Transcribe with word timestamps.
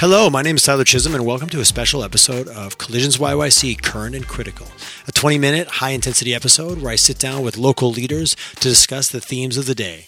Hello, 0.00 0.30
my 0.30 0.40
name 0.40 0.56
is 0.56 0.62
Tyler 0.62 0.84
Chisholm, 0.84 1.14
and 1.14 1.26
welcome 1.26 1.50
to 1.50 1.60
a 1.60 1.64
special 1.66 2.02
episode 2.02 2.48
of 2.48 2.78
Collisions 2.78 3.18
YYC 3.18 3.82
Current 3.82 4.14
and 4.14 4.26
Critical, 4.26 4.66
a 5.06 5.12
20 5.12 5.36
minute 5.36 5.68
high 5.68 5.90
intensity 5.90 6.34
episode 6.34 6.80
where 6.80 6.90
I 6.90 6.96
sit 6.96 7.18
down 7.18 7.42
with 7.42 7.58
local 7.58 7.90
leaders 7.90 8.34
to 8.54 8.62
discuss 8.62 9.10
the 9.10 9.20
themes 9.20 9.58
of 9.58 9.66
the 9.66 9.74
day. 9.74 10.06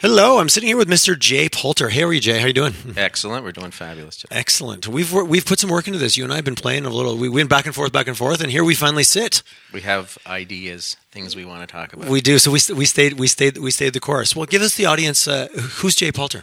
Hello, 0.00 0.40
I'm 0.40 0.48
sitting 0.48 0.66
here 0.66 0.76
with 0.76 0.88
Mr. 0.88 1.16
Jay 1.16 1.48
Palter. 1.48 1.90
Hey, 1.90 2.00
how 2.00 2.08
are 2.08 2.12
you, 2.12 2.18
Jay? 2.18 2.38
How 2.38 2.46
are 2.46 2.48
you 2.48 2.52
doing? 2.52 2.74
Excellent. 2.96 3.44
We're 3.44 3.52
doing 3.52 3.70
fabulous. 3.70 4.16
Today. 4.16 4.34
Excellent. 4.34 4.88
We've 4.88 5.12
we've 5.12 5.46
put 5.46 5.60
some 5.60 5.70
work 5.70 5.86
into 5.86 6.00
this. 6.00 6.16
You 6.16 6.24
and 6.24 6.32
I 6.32 6.36
have 6.36 6.44
been 6.44 6.56
playing 6.56 6.84
a 6.84 6.90
little. 6.90 7.16
We 7.16 7.28
went 7.28 7.48
back 7.48 7.66
and 7.66 7.76
forth, 7.76 7.92
back 7.92 8.08
and 8.08 8.16
forth, 8.16 8.40
and 8.42 8.50
here 8.50 8.64
we 8.64 8.74
finally 8.74 9.04
sit. 9.04 9.44
We 9.72 9.82
have 9.82 10.18
ideas, 10.26 10.96
things 11.12 11.36
we 11.36 11.44
want 11.44 11.60
to 11.60 11.72
talk 11.72 11.92
about. 11.92 12.08
We 12.08 12.20
do. 12.20 12.40
So 12.40 12.50
we 12.50 12.58
we 12.74 12.86
stayed 12.86 13.20
we 13.20 13.28
stayed 13.28 13.56
we 13.58 13.70
stayed 13.70 13.92
the 13.92 14.00
course. 14.00 14.34
Well, 14.34 14.46
give 14.46 14.62
us 14.62 14.74
the 14.74 14.86
audience. 14.86 15.28
Uh, 15.28 15.46
who's 15.76 15.94
Jay 15.94 16.10
Palter? 16.10 16.42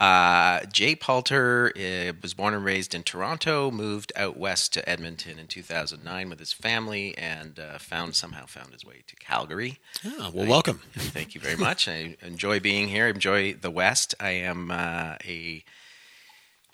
Uh, 0.00 0.60
Jay 0.72 0.96
Palter 0.96 1.72
uh, 1.76 2.12
was 2.20 2.34
born 2.34 2.52
and 2.52 2.64
raised 2.64 2.94
in 2.94 3.04
Toronto, 3.04 3.70
moved 3.70 4.12
out 4.16 4.36
west 4.36 4.72
to 4.72 4.88
Edmonton 4.88 5.38
in 5.38 5.46
2009 5.46 6.28
with 6.28 6.40
his 6.40 6.52
family, 6.52 7.16
and 7.16 7.58
uh, 7.58 7.78
found 7.78 8.14
somehow 8.16 8.44
found 8.44 8.72
his 8.72 8.84
way 8.84 9.02
to 9.06 9.16
Calgary. 9.16 9.78
Oh, 10.04 10.30
well, 10.34 10.48
welcome. 10.48 10.80
Thank 10.94 11.34
you 11.34 11.40
very 11.40 11.56
much. 11.56 11.86
I 11.86 12.16
enjoy 12.22 12.58
being 12.58 12.88
here. 12.88 13.06
I 13.06 13.10
enjoy 13.10 13.54
the 13.54 13.70
West. 13.70 14.14
I 14.18 14.30
am 14.30 14.70
uh, 14.70 15.14
a 15.24 15.64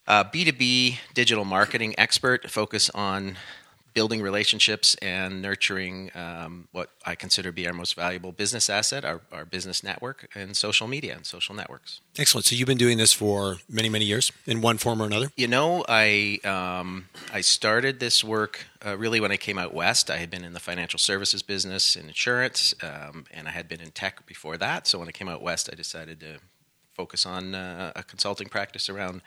B2B 0.09 0.97
digital 1.15 1.45
marketing 1.45 1.95
expert, 1.99 2.51
focus 2.51 2.91
on 2.91 3.37
building 3.95 4.23
relationships 4.23 4.95
and 4.97 5.43
nurturing 5.43 6.11
um, 6.15 6.69
what 6.73 6.91
I 7.05 7.15
consider 7.15 7.49
to 7.49 7.53
be 7.53 7.67
our 7.67 7.73
most 7.73 7.95
valuable 7.95 8.33
business 8.33 8.71
asset, 8.71 9.05
our, 9.05 9.21
our 9.33 9.45
business 9.45 9.83
network, 9.83 10.29
and 10.35 10.57
social 10.57 10.87
media 10.87 11.15
and 11.17 11.27
social 11.27 11.55
networks. 11.55 12.01
Excellent. 12.19 12.47
So 12.47 12.55
you've 12.55 12.67
been 12.67 12.79
doing 12.79 12.99
this 12.99 13.13
for 13.13 13.57
many, 13.69 13.89
many 13.89 14.05
years 14.05 14.33
in 14.47 14.61
one 14.61 14.79
form 14.79 15.03
or 15.03 15.07
another. 15.07 15.31
You 15.37 15.49
know, 15.49 15.85
I 15.89 16.39
um, 16.45 17.09
I 17.33 17.41
started 17.41 18.01
this 18.01 18.23
work 18.25 18.67
uh, 18.85 18.97
really 18.97 19.21
when 19.21 19.33
I 19.33 19.37
came 19.37 19.59
out 19.59 19.75
west. 19.75 20.11
I 20.11 20.19
had 20.19 20.31
been 20.31 20.45
in 20.45 20.53
the 20.53 20.61
financial 20.61 20.99
services 20.99 21.43
business 21.43 21.97
and 21.97 22.09
insurance, 22.09 22.75
um, 22.83 23.27
and 23.31 23.49
I 23.49 23.51
had 23.53 23.69
been 23.69 23.81
in 23.81 23.91
tech 23.91 24.27
before 24.27 24.57
that. 24.59 24.87
So 24.87 24.99
when 24.99 25.09
I 25.09 25.13
came 25.13 25.29
out 25.29 25.43
west, 25.43 25.69
I 25.73 25.77
decided 25.77 26.21
to 26.21 26.39
focus 26.93 27.27
on 27.27 27.55
uh, 27.55 27.93
a 27.97 28.03
consulting 28.03 28.49
practice 28.49 28.89
around. 28.89 29.23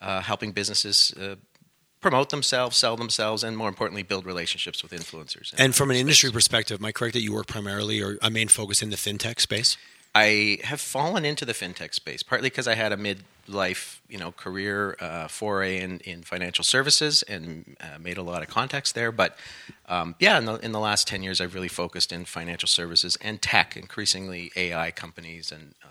Uh, 0.00 0.20
helping 0.20 0.52
businesses 0.52 1.12
uh, 1.20 1.34
promote 2.00 2.30
themselves, 2.30 2.76
sell 2.76 2.96
themselves, 2.96 3.42
and 3.42 3.56
more 3.56 3.68
importantly, 3.68 4.02
build 4.02 4.24
relationships 4.24 4.82
with 4.82 4.92
influencers. 4.92 5.54
And 5.58 5.74
from 5.74 5.90
an 5.90 5.94
space. 5.96 6.00
industry 6.00 6.30
perspective, 6.30 6.80
am 6.80 6.84
I 6.84 6.92
correct 6.92 7.14
that 7.14 7.22
you 7.22 7.32
work 7.32 7.46
primarily 7.46 8.00
or 8.00 8.18
a 8.22 8.30
main 8.30 8.48
focus 8.48 8.82
in 8.82 8.90
the 8.90 8.96
fintech 8.96 9.40
space? 9.40 9.76
I 10.14 10.58
have 10.64 10.80
fallen 10.80 11.24
into 11.24 11.44
the 11.44 11.52
fintech 11.52 11.94
space 11.94 12.22
partly 12.22 12.46
because 12.48 12.66
I 12.66 12.74
had 12.74 12.92
a 12.92 12.96
mid-life, 12.96 14.00
you 14.08 14.18
know, 14.18 14.32
career 14.32 14.96
uh, 15.00 15.28
foray 15.28 15.80
in, 15.80 16.00
in 16.00 16.22
financial 16.22 16.64
services 16.64 17.22
and 17.24 17.76
uh, 17.80 17.98
made 18.00 18.18
a 18.18 18.22
lot 18.22 18.42
of 18.42 18.48
contacts 18.48 18.92
there. 18.92 19.12
But 19.12 19.36
um, 19.86 20.14
yeah, 20.18 20.38
in 20.38 20.46
the, 20.46 20.54
in 20.56 20.72
the 20.72 20.80
last 20.80 21.06
ten 21.06 21.22
years, 21.22 21.40
I've 21.40 21.54
really 21.54 21.68
focused 21.68 22.10
in 22.10 22.24
financial 22.24 22.68
services 22.68 23.16
and 23.20 23.40
tech, 23.40 23.76
increasingly 23.76 24.50
AI 24.56 24.90
companies, 24.90 25.52
and 25.52 25.74
um, 25.84 25.90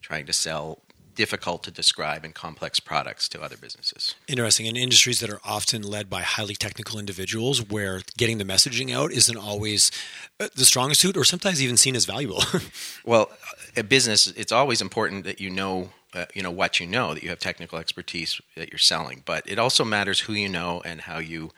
trying 0.00 0.26
to 0.26 0.32
sell 0.32 0.78
difficult 1.14 1.62
to 1.64 1.70
describe 1.70 2.24
and 2.24 2.34
complex 2.34 2.80
products 2.80 3.28
to 3.28 3.42
other 3.42 3.56
businesses. 3.56 4.14
Interesting. 4.28 4.66
In 4.66 4.76
industries 4.76 5.20
that 5.20 5.30
are 5.30 5.40
often 5.44 5.82
led 5.82 6.08
by 6.08 6.22
highly 6.22 6.54
technical 6.54 6.98
individuals, 6.98 7.62
where 7.62 8.02
getting 8.16 8.38
the 8.38 8.44
messaging 8.44 8.94
out 8.94 9.12
isn't 9.12 9.36
always 9.36 9.90
uh, 10.38 10.48
the 10.54 10.64
strongest 10.64 11.00
suit 11.00 11.16
or 11.16 11.24
sometimes 11.24 11.62
even 11.62 11.76
seen 11.76 11.96
as 11.96 12.04
valuable. 12.04 12.42
well, 13.04 13.30
a 13.76 13.82
business, 13.82 14.26
it's 14.28 14.52
always 14.52 14.80
important 14.80 15.24
that 15.24 15.40
you 15.40 15.50
know. 15.50 15.90
Uh, 16.12 16.26
you 16.34 16.42
know 16.42 16.50
what 16.50 16.80
you 16.80 16.86
know 16.88 17.14
that 17.14 17.22
you 17.22 17.28
have 17.28 17.38
technical 17.38 17.78
expertise 17.78 18.40
that 18.56 18.68
you're 18.72 18.80
selling 18.80 19.22
but 19.24 19.48
it 19.48 19.60
also 19.60 19.84
matters 19.84 20.18
who 20.18 20.32
you 20.32 20.48
know 20.48 20.82
and 20.84 21.02
how 21.02 21.18
you 21.18 21.52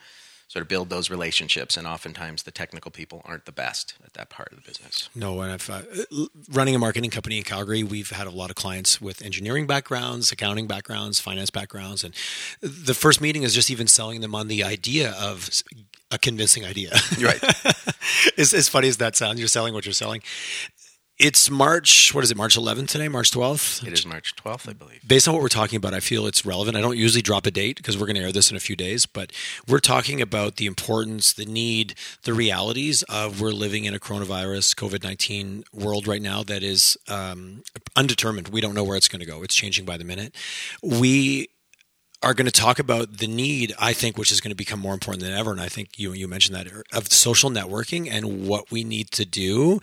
sort 0.53 0.61
of 0.61 0.67
build 0.67 0.91
those 0.91 1.09
relationships. 1.09 1.75
And 1.75 1.87
oftentimes, 1.87 2.43
the 2.43 2.51
technical 2.51 2.91
people 2.91 3.23
aren't 3.25 3.45
the 3.45 3.51
best 3.51 3.95
at 4.05 4.13
that 4.13 4.29
part 4.29 4.49
of 4.51 4.57
the 4.57 4.61
business. 4.61 5.09
No, 5.15 5.41
and 5.41 5.51
I've 5.51 5.67
uh, 5.67 5.81
running 6.51 6.75
a 6.75 6.79
marketing 6.79 7.09
company 7.09 7.39
in 7.39 7.43
Calgary. 7.43 7.83
We've 7.83 8.11
had 8.11 8.27
a 8.27 8.29
lot 8.29 8.51
of 8.51 8.55
clients 8.55 9.01
with 9.01 9.23
engineering 9.23 9.65
backgrounds, 9.65 10.31
accounting 10.31 10.67
backgrounds, 10.67 11.19
finance 11.19 11.49
backgrounds, 11.49 12.03
and 12.03 12.13
the 12.61 12.93
first 12.93 13.19
meeting 13.19 13.41
is 13.41 13.55
just 13.55 13.71
even 13.71 13.87
selling 13.87 14.21
them 14.21 14.35
on 14.35 14.47
the 14.47 14.63
idea 14.63 15.15
of 15.19 15.49
a 16.11 16.19
convincing 16.19 16.63
idea. 16.63 16.91
Right. 17.19 17.43
as, 18.37 18.53
as 18.53 18.69
funny 18.69 18.89
as 18.89 18.97
that 18.97 19.15
sounds, 19.15 19.39
you're 19.39 19.47
selling 19.47 19.73
what 19.73 19.87
you're 19.87 19.93
selling. 19.93 20.21
It's 21.19 21.47
March, 21.47 22.11
what 22.15 22.23
is 22.23 22.31
it, 22.31 22.37
March 22.37 22.57
11th 22.57 22.87
today, 22.87 23.07
March 23.07 23.29
12th? 23.29 23.85
It 23.85 23.93
is 23.93 24.03
March 24.03 24.35
12th, 24.35 24.67
I 24.67 24.73
believe. 24.73 24.99
Based 25.07 25.27
on 25.27 25.35
what 25.35 25.43
we're 25.43 25.47
talking 25.47 25.77
about, 25.77 25.93
I 25.93 25.99
feel 25.99 26.25
it's 26.25 26.43
relevant. 26.43 26.75
I 26.75 26.81
don't 26.81 26.97
usually 26.97 27.21
drop 27.21 27.45
a 27.45 27.51
date 27.51 27.77
because 27.77 27.99
we're 27.99 28.07
going 28.07 28.15
to 28.15 28.23
air 28.23 28.31
this 28.31 28.49
in 28.49 28.57
a 28.57 28.59
few 28.59 28.75
days, 28.75 29.05
but 29.05 29.31
we're 29.67 29.77
talking 29.77 30.21
about 30.21 30.55
the 30.55 30.65
importance, 30.65 31.31
the 31.31 31.45
need, 31.45 31.93
the 32.23 32.33
realities 32.33 33.03
of 33.03 33.39
we're 33.39 33.51
living 33.51 33.85
in 33.85 33.93
a 33.93 33.99
coronavirus, 33.99 34.73
COVID 34.75 35.03
19 35.03 35.65
world 35.71 36.07
right 36.07 36.21
now 36.21 36.41
that 36.41 36.63
is 36.63 36.97
um, 37.07 37.61
undetermined. 37.95 38.47
We 38.47 38.59
don't 38.59 38.73
know 38.73 38.83
where 38.83 38.97
it's 38.97 39.07
going 39.07 39.19
to 39.19 39.27
go, 39.27 39.43
it's 39.43 39.55
changing 39.55 39.85
by 39.85 39.97
the 39.97 40.05
minute. 40.05 40.33
We 40.81 41.49
are 42.23 42.33
going 42.33 42.45
to 42.47 42.51
talk 42.51 42.79
about 42.79 43.19
the 43.19 43.27
need, 43.27 43.75
I 43.77 43.93
think, 43.93 44.17
which 44.17 44.31
is 44.31 44.41
going 44.41 44.51
to 44.51 44.55
become 44.55 44.79
more 44.79 44.93
important 44.95 45.23
than 45.23 45.33
ever. 45.33 45.51
And 45.51 45.61
I 45.61 45.69
think 45.69 45.99
you 45.99 46.13
you 46.13 46.27
mentioned 46.27 46.55
that 46.55 46.67
of 46.91 47.11
social 47.11 47.51
networking 47.51 48.09
and 48.09 48.47
what 48.47 48.71
we 48.71 48.83
need 48.83 49.11
to 49.11 49.25
do 49.25 49.79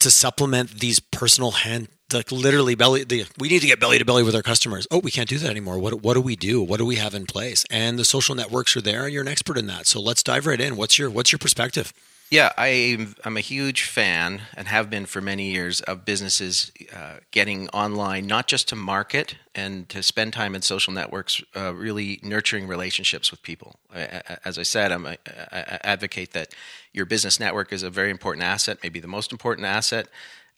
to 0.00 0.10
supplement 0.10 0.80
these 0.80 1.00
personal 1.00 1.50
hand 1.52 1.88
like 2.12 2.30
literally 2.30 2.74
belly 2.74 3.02
the, 3.02 3.24
we 3.38 3.48
need 3.48 3.60
to 3.60 3.66
get 3.66 3.80
belly 3.80 3.98
to 3.98 4.04
belly 4.04 4.22
with 4.22 4.34
our 4.34 4.42
customers. 4.42 4.86
Oh 4.90 4.98
we 4.98 5.10
can't 5.10 5.28
do 5.28 5.38
that 5.38 5.50
anymore. 5.50 5.78
What, 5.78 6.02
what 6.02 6.14
do 6.14 6.20
we 6.20 6.36
do? 6.36 6.62
What 6.62 6.78
do 6.78 6.86
we 6.86 6.96
have 6.96 7.14
in 7.14 7.26
place? 7.26 7.64
And 7.70 7.98
the 7.98 8.04
social 8.04 8.34
networks 8.34 8.76
are 8.76 8.80
there 8.80 9.04
and 9.04 9.12
you're 9.12 9.22
an 9.22 9.28
expert 9.28 9.58
in 9.58 9.66
that. 9.66 9.86
So 9.86 10.00
let's 10.00 10.22
dive 10.22 10.46
right 10.46 10.60
in. 10.60 10.76
What's 10.76 10.98
your 10.98 11.10
what's 11.10 11.32
your 11.32 11.38
perspective 11.38 11.92
yeah, 12.34 12.50
I, 12.58 13.06
am 13.24 13.36
a 13.36 13.40
huge 13.40 13.84
fan 13.84 14.42
and 14.56 14.66
have 14.66 14.90
been 14.90 15.06
for 15.06 15.20
many 15.20 15.52
years 15.52 15.80
of 15.82 16.04
businesses 16.04 16.72
uh, 16.92 17.18
getting 17.30 17.68
online, 17.68 18.26
not 18.26 18.48
just 18.48 18.68
to 18.70 18.76
market 18.76 19.36
and 19.54 19.88
to 19.90 20.02
spend 20.02 20.32
time 20.32 20.56
in 20.56 20.62
social 20.62 20.92
networks, 20.92 21.40
uh, 21.56 21.72
really 21.72 22.18
nurturing 22.24 22.66
relationships 22.66 23.30
with 23.30 23.40
people. 23.44 23.76
I, 23.94 24.20
as 24.44 24.58
I 24.58 24.64
said, 24.64 24.90
I'm 24.90 25.06
a, 25.06 25.16
I 25.52 25.78
advocate 25.84 26.32
that 26.32 26.52
your 26.92 27.06
business 27.06 27.38
network 27.38 27.72
is 27.72 27.84
a 27.84 27.90
very 27.90 28.10
important 28.10 28.42
asset, 28.42 28.78
maybe 28.82 28.98
the 28.98 29.06
most 29.06 29.30
important 29.30 29.68
asset. 29.68 30.08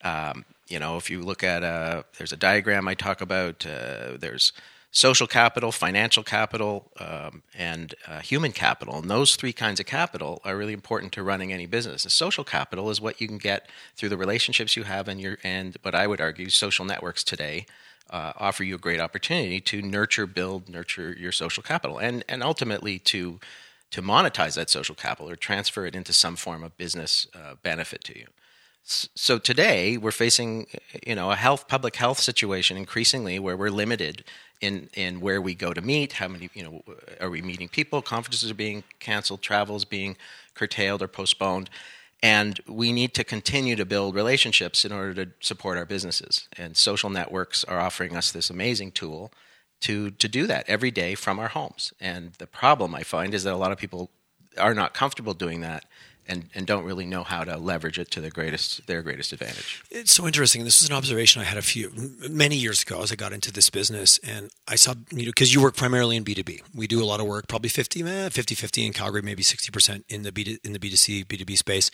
Um, 0.02 0.46
you 0.68 0.78
know, 0.78 0.96
if 0.96 1.10
you 1.10 1.20
look 1.20 1.44
at 1.44 1.62
a, 1.62 1.66
uh, 1.66 2.02
there's 2.16 2.32
a 2.32 2.38
diagram 2.38 2.88
I 2.88 2.94
talk 2.94 3.20
about. 3.20 3.66
Uh, 3.66 4.16
there's 4.18 4.54
social 4.96 5.26
capital, 5.26 5.70
financial 5.72 6.22
capital, 6.22 6.90
um, 6.98 7.42
and 7.54 7.94
uh, 8.08 8.20
human 8.20 8.50
capital. 8.50 8.96
And 8.98 9.10
those 9.10 9.36
three 9.36 9.52
kinds 9.52 9.78
of 9.78 9.84
capital 9.84 10.40
are 10.42 10.56
really 10.56 10.72
important 10.72 11.12
to 11.12 11.22
running 11.22 11.52
any 11.52 11.66
business. 11.66 12.04
The 12.04 12.10
social 12.10 12.44
capital 12.44 12.88
is 12.88 12.98
what 12.98 13.20
you 13.20 13.28
can 13.28 13.36
get 13.36 13.68
through 13.94 14.08
the 14.08 14.16
relationships 14.16 14.74
you 14.74 14.84
have 14.84 15.06
in 15.06 15.18
your, 15.18 15.36
and 15.44 15.76
what 15.82 15.94
I 15.94 16.06
would 16.06 16.20
argue, 16.20 16.48
social 16.48 16.86
networks 16.86 17.22
today 17.22 17.66
uh, 18.08 18.32
offer 18.36 18.64
you 18.64 18.76
a 18.76 18.78
great 18.78 19.00
opportunity 19.00 19.60
to 19.60 19.82
nurture, 19.82 20.26
build, 20.26 20.66
nurture 20.70 21.12
your 21.12 21.32
social 21.32 21.62
capital, 21.62 21.98
and 21.98 22.24
and 22.26 22.42
ultimately 22.42 22.98
to 23.00 23.38
to 23.90 24.00
monetize 24.00 24.54
that 24.54 24.70
social 24.70 24.94
capital 24.94 25.30
or 25.30 25.36
transfer 25.36 25.84
it 25.84 25.94
into 25.94 26.12
some 26.14 26.36
form 26.36 26.64
of 26.64 26.76
business 26.78 27.26
uh, 27.34 27.54
benefit 27.62 28.02
to 28.04 28.18
you. 28.18 28.26
So 28.88 29.38
today 29.40 29.96
we're 29.96 30.12
facing, 30.12 30.68
you 31.04 31.16
know, 31.16 31.32
a 31.32 31.36
health 31.36 31.66
public 31.66 31.96
health 31.96 32.20
situation 32.20 32.76
increasingly 32.76 33.40
where 33.40 33.56
we're 33.56 33.70
limited 33.70 34.24
in 34.60 34.88
in 34.94 35.20
where 35.20 35.40
we 35.40 35.54
go 35.54 35.72
to 35.72 35.80
meet, 35.80 36.14
how 36.14 36.28
many, 36.28 36.48
you 36.54 36.62
know, 36.62 36.82
are 37.20 37.30
we 37.30 37.42
meeting 37.42 37.68
people? 37.68 38.02
Conferences 38.02 38.50
are 38.50 38.54
being 38.54 38.84
canceled, 39.00 39.42
travels 39.42 39.84
being 39.84 40.16
curtailed 40.54 41.02
or 41.02 41.08
postponed, 41.08 41.70
and 42.22 42.60
we 42.66 42.92
need 42.92 43.14
to 43.14 43.24
continue 43.24 43.76
to 43.76 43.84
build 43.84 44.14
relationships 44.14 44.84
in 44.84 44.92
order 44.92 45.24
to 45.24 45.32
support 45.40 45.76
our 45.76 45.84
businesses. 45.84 46.48
And 46.56 46.76
social 46.76 47.10
networks 47.10 47.64
are 47.64 47.80
offering 47.80 48.16
us 48.16 48.32
this 48.32 48.50
amazing 48.50 48.92
tool 48.92 49.32
to 49.80 50.10
to 50.12 50.28
do 50.28 50.46
that 50.46 50.64
every 50.68 50.90
day 50.90 51.14
from 51.14 51.38
our 51.38 51.48
homes. 51.48 51.92
And 52.00 52.32
the 52.34 52.46
problem 52.46 52.94
I 52.94 53.02
find 53.02 53.34
is 53.34 53.44
that 53.44 53.54
a 53.54 53.56
lot 53.56 53.72
of 53.72 53.78
people 53.78 54.10
are 54.58 54.74
not 54.74 54.94
comfortable 54.94 55.34
doing 55.34 55.60
that 55.60 55.84
and, 56.28 56.48
and 56.54 56.66
don't 56.66 56.84
really 56.84 57.06
know 57.06 57.22
how 57.22 57.44
to 57.44 57.56
leverage 57.56 57.98
it 57.98 58.10
to 58.12 58.20
their 58.20 58.30
greatest 58.30 58.86
their 58.86 59.02
greatest 59.02 59.32
advantage. 59.32 59.82
It's 59.90 60.12
so 60.12 60.26
interesting. 60.26 60.64
This 60.64 60.82
is 60.82 60.88
an 60.88 60.94
observation 60.94 61.42
I 61.42 61.44
had 61.44 61.58
a 61.58 61.62
few 61.62 61.92
many 62.28 62.56
years 62.56 62.82
ago 62.82 63.02
as 63.02 63.12
I 63.12 63.16
got 63.16 63.32
into 63.32 63.52
this 63.52 63.70
business, 63.70 64.18
and 64.18 64.50
I 64.68 64.76
saw 64.76 64.94
you 65.10 65.24
know 65.24 65.30
because 65.30 65.54
you 65.54 65.62
work 65.62 65.76
primarily 65.76 66.16
in 66.16 66.22
B 66.22 66.34
two 66.34 66.44
B. 66.44 66.62
We 66.74 66.86
do 66.86 67.02
a 67.02 67.06
lot 67.06 67.20
of 67.20 67.26
work, 67.26 67.48
probably 67.48 67.68
50, 67.68 68.02
eh, 68.02 68.28
50 68.28 68.54
50 68.54 68.86
in 68.86 68.92
Calgary, 68.92 69.22
maybe 69.22 69.42
sixty 69.42 69.70
percent 69.70 70.04
in 70.08 70.22
the 70.22 70.32
B 70.32 70.58
in 70.64 70.72
the 70.72 70.78
B 70.78 70.90
two 70.90 70.96
C 70.96 71.22
B 71.22 71.36
two 71.36 71.44
B 71.44 71.56
space, 71.56 71.90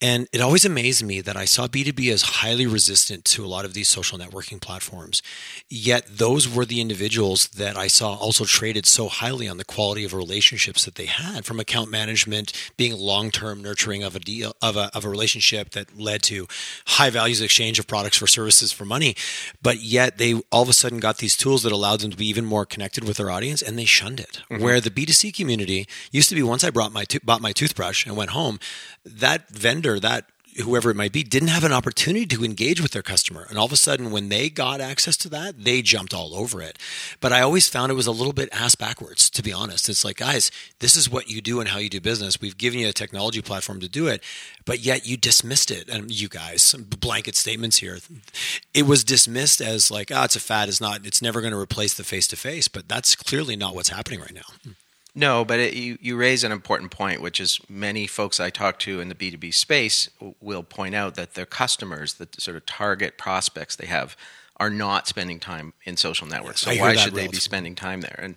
And 0.00 0.28
it 0.30 0.42
always 0.42 0.66
amazed 0.66 1.02
me 1.02 1.22
that 1.22 1.38
I 1.38 1.46
saw 1.46 1.66
B2B 1.66 2.12
as 2.12 2.22
highly 2.22 2.66
resistant 2.66 3.24
to 3.26 3.44
a 3.44 3.48
lot 3.48 3.64
of 3.64 3.72
these 3.72 3.88
social 3.88 4.18
networking 4.18 4.60
platforms. 4.60 5.22
Yet 5.70 6.18
those 6.18 6.46
were 6.46 6.66
the 6.66 6.82
individuals 6.82 7.48
that 7.48 7.78
I 7.78 7.86
saw 7.86 8.14
also 8.14 8.44
traded 8.44 8.84
so 8.84 9.08
highly 9.08 9.48
on 9.48 9.56
the 9.56 9.64
quality 9.64 10.04
of 10.04 10.12
relationships 10.12 10.84
that 10.84 10.96
they 10.96 11.06
had 11.06 11.46
from 11.46 11.58
account 11.58 11.90
management, 11.90 12.52
being 12.76 12.94
long 12.94 13.30
term 13.30 13.62
nurturing 13.62 14.02
of 14.02 14.14
a 14.14 14.20
deal 14.20 14.54
of 14.60 14.76
a, 14.76 14.90
of 14.94 15.06
a 15.06 15.08
relationship 15.08 15.70
that 15.70 15.98
led 15.98 16.22
to 16.24 16.46
high 16.88 17.08
values 17.08 17.40
exchange 17.40 17.78
of 17.78 17.86
products 17.86 18.18
for 18.18 18.26
services 18.26 18.72
for 18.72 18.84
money. 18.84 19.16
But 19.62 19.80
yet 19.80 20.18
they 20.18 20.34
all 20.52 20.62
of 20.62 20.68
a 20.68 20.74
sudden 20.74 20.98
got 21.00 21.18
these 21.18 21.36
tools 21.36 21.62
that 21.62 21.72
allowed 21.72 22.00
them 22.00 22.10
to 22.10 22.16
be 22.18 22.28
even 22.28 22.44
more 22.44 22.66
connected 22.66 23.04
with 23.04 23.16
their 23.16 23.30
audience 23.30 23.62
and 23.62 23.78
they 23.78 23.86
shunned 23.86 24.20
it. 24.20 24.42
Mm-hmm. 24.50 24.62
Where 24.62 24.78
the 24.78 24.90
B2C 24.90 25.34
community 25.34 25.86
used 26.12 26.28
to 26.28 26.34
be 26.34 26.42
once 26.42 26.64
I 26.64 26.70
brought 26.70 26.92
my 26.92 27.04
to- 27.04 27.20
bought 27.24 27.40
my 27.40 27.52
toothbrush 27.52 28.04
and 28.04 28.14
went 28.14 28.30
home, 28.30 28.60
that 29.06 29.48
vendor, 29.48 29.85
that 30.00 30.26
whoever 30.62 30.90
it 30.90 30.96
might 30.96 31.12
be, 31.12 31.22
didn't 31.22 31.48
have 31.48 31.64
an 31.64 31.72
opportunity 31.72 32.26
to 32.26 32.44
engage 32.44 32.80
with 32.80 32.92
their 32.92 33.02
customer. 33.02 33.46
And 33.48 33.58
all 33.58 33.66
of 33.66 33.72
a 33.72 33.76
sudden, 33.76 34.10
when 34.10 34.28
they 34.28 34.48
got 34.48 34.80
access 34.80 35.16
to 35.18 35.28
that, 35.30 35.64
they 35.64 35.82
jumped 35.82 36.14
all 36.14 36.34
over 36.34 36.62
it. 36.62 36.78
But 37.20 37.32
I 37.32 37.42
always 37.42 37.68
found 37.68 37.92
it 37.92 37.96
was 37.96 38.06
a 38.06 38.12
little 38.12 38.32
bit 38.32 38.48
ass 38.52 38.74
backwards, 38.74 39.28
to 39.30 39.42
be 39.42 39.52
honest. 39.52 39.88
It's 39.88 40.04
like, 40.04 40.16
guys, 40.16 40.50
this 40.80 40.96
is 40.96 41.10
what 41.10 41.28
you 41.28 41.40
do 41.40 41.60
and 41.60 41.68
how 41.68 41.78
you 41.78 41.90
do 41.90 42.00
business. 42.00 42.40
We've 42.40 42.56
given 42.56 42.80
you 42.80 42.88
a 42.88 42.92
technology 42.92 43.42
platform 43.42 43.80
to 43.80 43.88
do 43.88 44.06
it, 44.06 44.22
but 44.64 44.80
yet 44.80 45.06
you 45.06 45.16
dismissed 45.16 45.70
it. 45.70 45.88
And 45.88 46.10
you 46.10 46.28
guys, 46.28 46.62
some 46.62 46.84
blanket 46.84 47.36
statements 47.36 47.78
here. 47.78 47.98
It 48.72 48.86
was 48.86 49.04
dismissed 49.04 49.60
as 49.60 49.90
like, 49.90 50.10
ah, 50.12 50.22
oh, 50.22 50.24
it's 50.24 50.36
a 50.36 50.40
fad. 50.40 50.68
It's 50.68 50.80
not, 50.80 51.06
it's 51.06 51.22
never 51.22 51.40
going 51.40 51.52
to 51.52 51.58
replace 51.58 51.94
the 51.94 52.04
face 52.04 52.26
to 52.28 52.36
face. 52.36 52.68
But 52.68 52.88
that's 52.88 53.14
clearly 53.14 53.56
not 53.56 53.74
what's 53.74 53.90
happening 53.90 54.20
right 54.20 54.34
now. 54.34 54.72
No, 55.18 55.46
but 55.46 55.58
it, 55.58 55.72
you, 55.72 55.96
you 55.98 56.14
raise 56.14 56.44
an 56.44 56.52
important 56.52 56.90
point, 56.90 57.22
which 57.22 57.40
is 57.40 57.58
many 57.70 58.06
folks 58.06 58.38
I 58.38 58.50
talk 58.50 58.78
to 58.80 59.00
in 59.00 59.08
the 59.08 59.14
B2B 59.14 59.54
space 59.54 60.10
will 60.42 60.62
point 60.62 60.94
out 60.94 61.14
that 61.14 61.32
their 61.32 61.46
customers, 61.46 62.14
the 62.14 62.28
sort 62.36 62.54
of 62.54 62.66
target 62.66 63.16
prospects 63.16 63.76
they 63.76 63.86
have, 63.86 64.14
are 64.58 64.68
not 64.68 65.08
spending 65.08 65.40
time 65.40 65.72
in 65.84 65.96
social 65.96 66.26
networks. 66.26 66.60
So 66.60 66.74
why 66.76 66.96
should 66.96 67.14
they 67.14 67.28
be 67.28 67.38
spending 67.38 67.74
time 67.74 68.02
there? 68.02 68.20
And 68.22 68.36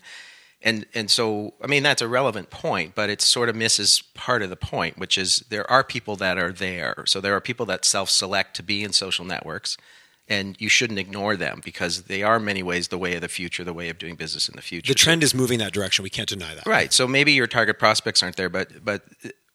and 0.62 0.86
and 0.94 1.12
so 1.12 1.54
I 1.62 1.68
mean 1.68 1.84
that's 1.84 2.02
a 2.02 2.08
relevant 2.08 2.50
point, 2.50 2.96
but 2.96 3.10
it 3.10 3.22
sort 3.22 3.50
of 3.50 3.56
misses 3.56 4.02
part 4.14 4.42
of 4.42 4.50
the 4.50 4.56
point, 4.56 4.98
which 4.98 5.18
is 5.18 5.40
there 5.50 5.70
are 5.70 5.84
people 5.84 6.16
that 6.18 6.38
are 6.38 6.52
there. 6.52 7.04
So 7.08 7.20
there 7.20 7.36
are 7.36 7.42
people 7.42 7.66
that 7.68 7.86
self-select 7.86 8.56
to 8.56 8.64
be 8.64 8.84
in 8.84 8.94
social 8.94 9.26
networks 9.26 9.78
and 10.30 10.56
you 10.60 10.70
shouldn't 10.70 11.00
ignore 11.00 11.36
them 11.36 11.62
because 11.66 12.04
they 12.04 12.22
are 12.22 12.38
in 12.38 12.46
many 12.46 12.62
ways 12.62 12.88
the 12.90 12.98
way 12.98 13.16
of 13.16 13.22
the 13.22 13.28
future, 13.28 13.64
the 13.64 13.74
way 13.74 13.90
of 13.90 13.98
doing 13.98 14.16
business 14.16 14.48
in 14.48 14.56
the 14.56 14.62
future. 14.62 14.92
The 14.94 14.98
trend 14.98 15.24
is 15.24 15.34
moving 15.34 15.60
that 15.60 15.74
direction. 15.74 16.04
We 16.04 16.12
can't 16.12 16.30
deny 16.30 16.54
that. 16.54 16.66
Right. 16.68 16.94
So 16.94 17.08
maybe 17.08 17.34
your 17.34 17.48
target 17.48 17.80
prospects 17.80 18.22
aren't 18.22 18.38
there, 18.38 18.50
but 18.50 18.86
but 18.86 19.04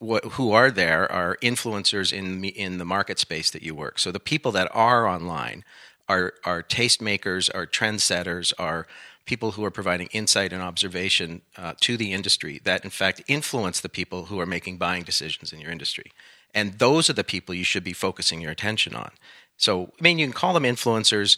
what, 0.00 0.24
who 0.24 0.52
are 0.52 0.70
there 0.70 1.10
are 1.10 1.36
influencers 1.40 2.12
in 2.12 2.44
in 2.44 2.78
the 2.78 2.84
market 2.84 3.18
space 3.18 3.50
that 3.52 3.62
you 3.62 3.74
work. 3.74 3.98
So 3.98 4.10
the 4.10 4.20
people 4.20 4.52
that 4.52 4.68
are 4.74 5.06
online 5.06 5.64
are 6.08 6.34
are 6.44 6.62
tastemakers, 6.62 7.48
are 7.54 7.66
trendsetters, 7.66 8.52
are 8.58 8.86
people 9.24 9.52
who 9.52 9.64
are 9.64 9.70
providing 9.70 10.08
insight 10.08 10.52
and 10.52 10.60
observation 10.60 11.40
uh, 11.56 11.72
to 11.80 11.96
the 11.96 12.12
industry 12.12 12.60
that 12.64 12.84
in 12.84 12.90
fact 12.90 13.22
influence 13.26 13.80
the 13.80 13.88
people 13.88 14.26
who 14.26 14.38
are 14.38 14.46
making 14.46 14.76
buying 14.76 15.02
decisions 15.02 15.52
in 15.52 15.60
your 15.60 15.70
industry. 15.70 16.12
And 16.54 16.78
those 16.78 17.10
are 17.10 17.14
the 17.14 17.24
people 17.24 17.54
you 17.54 17.64
should 17.64 17.82
be 17.82 17.92
focusing 17.92 18.40
your 18.40 18.52
attention 18.52 18.94
on. 18.94 19.10
So, 19.56 19.92
I 19.98 20.02
mean, 20.02 20.18
you 20.18 20.26
can 20.26 20.32
call 20.32 20.54
them 20.54 20.64
influencers. 20.64 21.36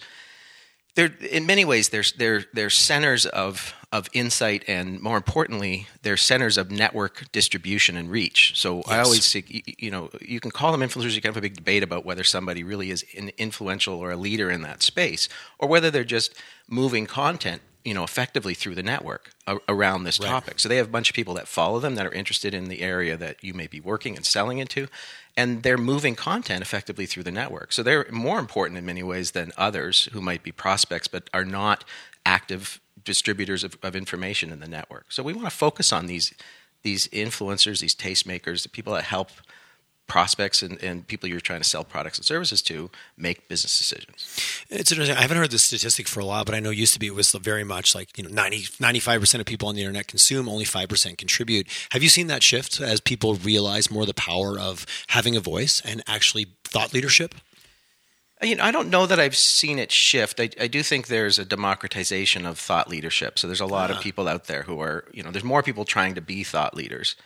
They're 0.94 1.14
in 1.30 1.44
many 1.44 1.64
ways 1.64 1.90
they're 1.90 2.04
they're 2.16 2.44
they're 2.54 2.70
centers 2.70 3.26
of 3.26 3.74
of 3.92 4.08
insight 4.14 4.64
and 4.66 5.00
more 5.00 5.16
importantly 5.18 5.86
they're 6.02 6.16
centers 6.16 6.56
of 6.56 6.70
network 6.70 7.30
distribution 7.32 7.96
and 7.96 8.10
reach. 8.10 8.58
So 8.58 8.76
yes. 8.78 8.88
I 8.88 9.00
always 9.00 9.24
see 9.24 9.62
you 9.78 9.90
know 9.90 10.08
you 10.22 10.40
can 10.40 10.50
call 10.50 10.72
them 10.72 10.80
influencers. 10.80 11.14
You 11.14 11.20
can 11.20 11.28
have 11.28 11.36
a 11.36 11.42
big 11.42 11.54
debate 11.54 11.82
about 11.82 12.06
whether 12.06 12.24
somebody 12.24 12.64
really 12.64 12.90
is 12.90 13.02
influential 13.36 13.94
or 13.94 14.10
a 14.10 14.16
leader 14.16 14.50
in 14.50 14.62
that 14.62 14.82
space, 14.82 15.28
or 15.58 15.68
whether 15.68 15.90
they're 15.90 16.02
just 16.02 16.34
moving 16.66 17.04
content 17.04 17.60
you 17.86 17.94
know 17.94 18.02
effectively 18.02 18.52
through 18.52 18.74
the 18.74 18.82
network 18.82 19.30
around 19.68 20.02
this 20.02 20.18
right. 20.18 20.28
topic. 20.28 20.58
So 20.58 20.68
they 20.68 20.76
have 20.76 20.88
a 20.88 20.90
bunch 20.90 21.08
of 21.08 21.14
people 21.14 21.34
that 21.34 21.46
follow 21.46 21.78
them 21.78 21.94
that 21.94 22.04
are 22.04 22.12
interested 22.12 22.52
in 22.52 22.64
the 22.64 22.80
area 22.82 23.16
that 23.16 23.42
you 23.44 23.54
may 23.54 23.68
be 23.68 23.78
working 23.78 24.16
and 24.16 24.26
selling 24.26 24.58
into, 24.58 24.88
and 25.36 25.62
they're 25.62 25.78
moving 25.78 26.16
content 26.16 26.62
effectively 26.62 27.06
through 27.06 27.22
the 27.22 27.30
network. 27.30 27.72
So 27.72 27.84
they're 27.84 28.06
more 28.10 28.40
important 28.40 28.76
in 28.76 28.84
many 28.84 29.04
ways 29.04 29.30
than 29.30 29.52
others 29.56 30.08
who 30.12 30.20
might 30.20 30.42
be 30.42 30.50
prospects 30.50 31.06
but 31.06 31.30
are 31.32 31.44
not 31.44 31.84
active 32.26 32.80
distributors 33.04 33.62
of, 33.62 33.78
of 33.84 33.94
information 33.94 34.50
in 34.50 34.58
the 34.58 34.68
network. 34.68 35.12
So 35.12 35.22
we 35.22 35.32
want 35.32 35.46
to 35.46 35.54
focus 35.54 35.92
on 35.92 36.06
these 36.06 36.34
these 36.82 37.08
influencers, 37.08 37.80
these 37.80 37.94
tastemakers, 37.94 38.62
the 38.62 38.68
people 38.68 38.94
that 38.94 39.04
help 39.04 39.30
prospects 40.06 40.62
and, 40.62 40.82
and 40.82 41.06
people 41.06 41.28
you're 41.28 41.40
trying 41.40 41.60
to 41.60 41.68
sell 41.68 41.84
products 41.84 42.18
and 42.18 42.24
services 42.24 42.62
to 42.62 42.90
make 43.16 43.48
business 43.48 43.76
decisions. 43.76 44.66
It's 44.70 44.92
interesting. 44.92 45.16
I 45.16 45.22
haven't 45.22 45.36
heard 45.38 45.50
this 45.50 45.64
statistic 45.64 46.06
for 46.08 46.20
a 46.20 46.26
while, 46.26 46.44
but 46.44 46.54
I 46.54 46.60
know 46.60 46.70
it 46.70 46.78
used 46.78 46.92
to 46.94 46.98
be 46.98 47.08
it 47.08 47.14
was 47.14 47.32
very 47.32 47.64
much 47.64 47.94
like, 47.94 48.16
you 48.16 48.24
know, 48.24 48.30
90, 48.30 48.58
95% 48.80 49.40
of 49.40 49.46
people 49.46 49.68
on 49.68 49.74
the 49.74 49.82
internet 49.82 50.06
consume, 50.06 50.48
only 50.48 50.64
5% 50.64 51.18
contribute. 51.18 51.66
Have 51.90 52.02
you 52.02 52.08
seen 52.08 52.28
that 52.28 52.42
shift 52.42 52.80
as 52.80 53.00
people 53.00 53.34
realize 53.34 53.90
more 53.90 54.06
the 54.06 54.14
power 54.14 54.58
of 54.58 54.86
having 55.08 55.36
a 55.36 55.40
voice 55.40 55.82
and 55.84 56.02
actually 56.06 56.46
thought 56.64 56.94
leadership? 56.94 57.34
You 58.42 58.54
know, 58.54 58.64
I 58.64 58.70
don't 58.70 58.90
know 58.90 59.06
that 59.06 59.18
I've 59.18 59.36
seen 59.36 59.78
it 59.78 59.90
shift. 59.90 60.40
I, 60.40 60.50
I, 60.60 60.66
do 60.66 60.82
think 60.82 61.06
there's 61.06 61.38
a 61.38 61.44
democratization 61.44 62.44
of 62.44 62.58
thought 62.58 62.86
leadership. 62.90 63.38
So 63.38 63.46
there's 63.46 63.62
a 63.62 63.66
lot 63.66 63.90
uh-huh. 63.90 63.98
of 63.98 64.04
people 64.04 64.28
out 64.28 64.44
there 64.44 64.62
who 64.62 64.78
are, 64.82 65.06
you 65.10 65.22
know, 65.22 65.30
there's 65.30 65.42
more 65.42 65.62
people 65.62 65.86
trying 65.86 66.14
to 66.16 66.20
be 66.20 66.44
thought 66.44 66.76
leaders 66.76 67.16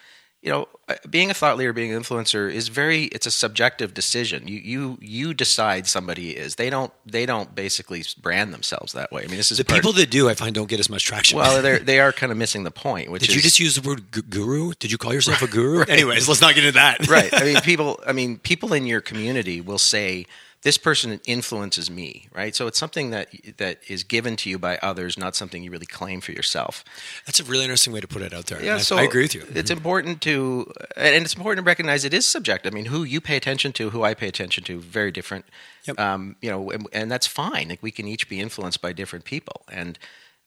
you 0.42 0.50
know, 0.50 0.68
uh, 0.88 0.94
being 1.08 1.30
a 1.30 1.34
thought 1.34 1.58
leader, 1.58 1.72
being 1.72 1.92
an 1.92 2.02
influencer 2.02 2.50
is 2.50 2.68
very 2.68 3.04
it's 3.04 3.26
a 3.26 3.30
subjective 3.30 3.92
decision. 3.92 4.48
You 4.48 4.58
you 4.58 4.98
you 5.00 5.34
decide 5.34 5.86
somebody 5.86 6.30
is. 6.30 6.54
They 6.54 6.70
don't 6.70 6.92
they 7.04 7.26
don't 7.26 7.54
basically 7.54 8.04
brand 8.20 8.54
themselves 8.54 8.94
that 8.94 9.12
way. 9.12 9.22
I 9.22 9.26
mean, 9.26 9.36
this 9.36 9.52
is 9.52 9.58
the 9.58 9.64
people 9.64 9.92
that 9.92 10.10
do. 10.10 10.30
I 10.30 10.34
find 10.34 10.54
don't 10.54 10.68
get 10.68 10.80
as 10.80 10.88
much 10.88 11.04
traction. 11.04 11.38
Well, 11.38 11.60
they 11.60 11.78
they 11.90 12.00
are 12.00 12.12
kind 12.12 12.32
of 12.32 12.38
missing 12.38 12.64
the 12.64 12.70
point. 12.70 13.10
Which 13.10 13.22
did 13.22 13.30
is, 13.30 13.36
you 13.36 13.42
just 13.42 13.60
use 13.60 13.74
the 13.74 13.86
word 13.86 14.30
guru? 14.30 14.72
Did 14.78 14.90
you 14.90 14.96
call 14.96 15.12
yourself 15.12 15.42
a 15.42 15.46
guru? 15.50 15.80
right. 15.80 15.90
Anyways, 15.90 16.26
let's 16.26 16.40
not 16.40 16.54
get 16.54 16.64
into 16.64 16.78
that. 16.78 17.06
right. 17.08 17.30
I 17.32 17.44
mean, 17.44 17.56
people. 17.62 18.00
I 18.06 18.12
mean, 18.12 18.38
people 18.38 18.72
in 18.72 18.86
your 18.86 19.02
community 19.02 19.60
will 19.60 19.78
say 19.78 20.26
this 20.62 20.76
person 20.76 21.20
influences 21.26 21.90
me, 21.90 22.28
right? 22.34 22.54
So 22.54 22.66
it's 22.66 22.78
something 22.78 23.10
that 23.10 23.28
that 23.56 23.78
is 23.88 24.04
given 24.04 24.36
to 24.36 24.50
you 24.50 24.58
by 24.58 24.76
others, 24.78 25.16
not 25.16 25.34
something 25.34 25.62
you 25.62 25.70
really 25.70 25.86
claim 25.86 26.20
for 26.20 26.32
yourself. 26.32 26.84
That's 27.24 27.40
a 27.40 27.44
really 27.44 27.64
interesting 27.64 27.92
way 27.94 28.00
to 28.00 28.08
put 28.08 28.20
it 28.20 28.34
out 28.34 28.46
there. 28.46 28.62
Yeah, 28.62 28.78
so 28.78 28.98
I 28.98 29.02
agree 29.02 29.22
with 29.22 29.34
you. 29.34 29.46
It's 29.54 29.70
important 29.70 30.20
to, 30.22 30.70
and 30.96 31.24
it's 31.24 31.34
important 31.34 31.64
to 31.64 31.68
recognize 31.68 32.04
it 32.04 32.12
is 32.12 32.26
subjective. 32.26 32.72
I 32.72 32.74
mean, 32.74 32.86
who 32.86 33.04
you 33.04 33.20
pay 33.22 33.36
attention 33.36 33.72
to, 33.74 33.90
who 33.90 34.02
I 34.02 34.12
pay 34.12 34.28
attention 34.28 34.62
to, 34.64 34.78
very 34.80 35.10
different. 35.10 35.46
Yep. 35.86 35.98
Um, 35.98 36.36
you 36.42 36.50
know, 36.50 36.70
and, 36.70 36.86
and, 36.92 37.10
that's 37.10 37.26
fine. 37.26 37.70
Like 37.70 37.82
we 37.82 37.90
can 37.90 38.06
each 38.06 38.28
be 38.28 38.38
influenced 38.38 38.82
by 38.82 38.92
different 38.92 39.24
people, 39.24 39.62
and 39.72 39.98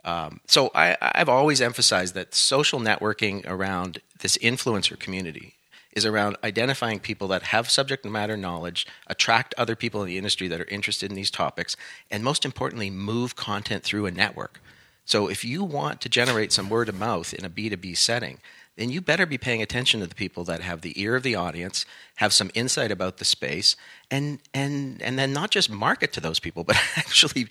um, 0.06 0.42
so 0.45 0.69
I, 0.75 0.95
I've 1.01 1.30
always 1.30 1.60
emphasized 1.60 2.13
that 2.13 2.36
social 2.36 2.80
networking 2.80 3.44
around 3.48 4.00
this 4.19 4.38
influencer 4.38 5.00
community 5.00 5.56
is 5.95 6.05
around 6.05 6.37
identifying 6.43 6.99
people 6.99 7.27
that 7.29 7.43
have 7.43 7.69
subject 7.69 8.05
matter 8.05 8.37
knowledge, 8.37 8.85
attract 9.07 9.53
other 9.57 9.75
people 9.75 10.01
in 10.01 10.07
the 10.07 10.17
industry 10.17 10.47
that 10.47 10.62
are 10.62 10.69
interested 10.69 11.09
in 11.09 11.15
these 11.15 11.31
topics, 11.31 11.75
and 12.12 12.23
most 12.23 12.45
importantly, 12.45 12.89
move 12.89 13.35
content 13.35 13.83
through 13.83 14.05
a 14.05 14.12
network. 14.12 14.59
So 15.05 15.27
if 15.27 15.43
you 15.43 15.63
want 15.63 16.01
to 16.01 16.09
generate 16.09 16.51
some 16.51 16.69
word 16.69 16.89
of 16.89 16.97
mouth 16.97 17.33
in 17.33 17.43
a 17.45 17.50
B2B 17.50 17.97
setting, 17.97 18.39
then 18.75 18.89
you 18.89 19.01
better 19.01 19.25
be 19.25 19.38
paying 19.38 19.62
attention 19.62 20.00
to 20.00 20.07
the 20.07 20.15
people 20.15 20.43
that 20.45 20.62
have 20.62 20.81
the 20.81 21.00
ear 21.00 21.15
of 21.15 21.23
the 21.23 21.35
audience, 21.35 21.85
have 22.15 22.34
some 22.34 22.51
insight 22.53 22.91
about 22.91 23.17
the 23.17 23.25
space, 23.25 23.75
and 24.12 24.39
and 24.53 25.01
and 25.01 25.17
then 25.17 25.34
not 25.34 25.50
just 25.50 25.70
market 25.70 26.13
to 26.13 26.22
those 26.22 26.39
people, 26.39 26.63
but 26.70 26.75
actually 26.96 27.48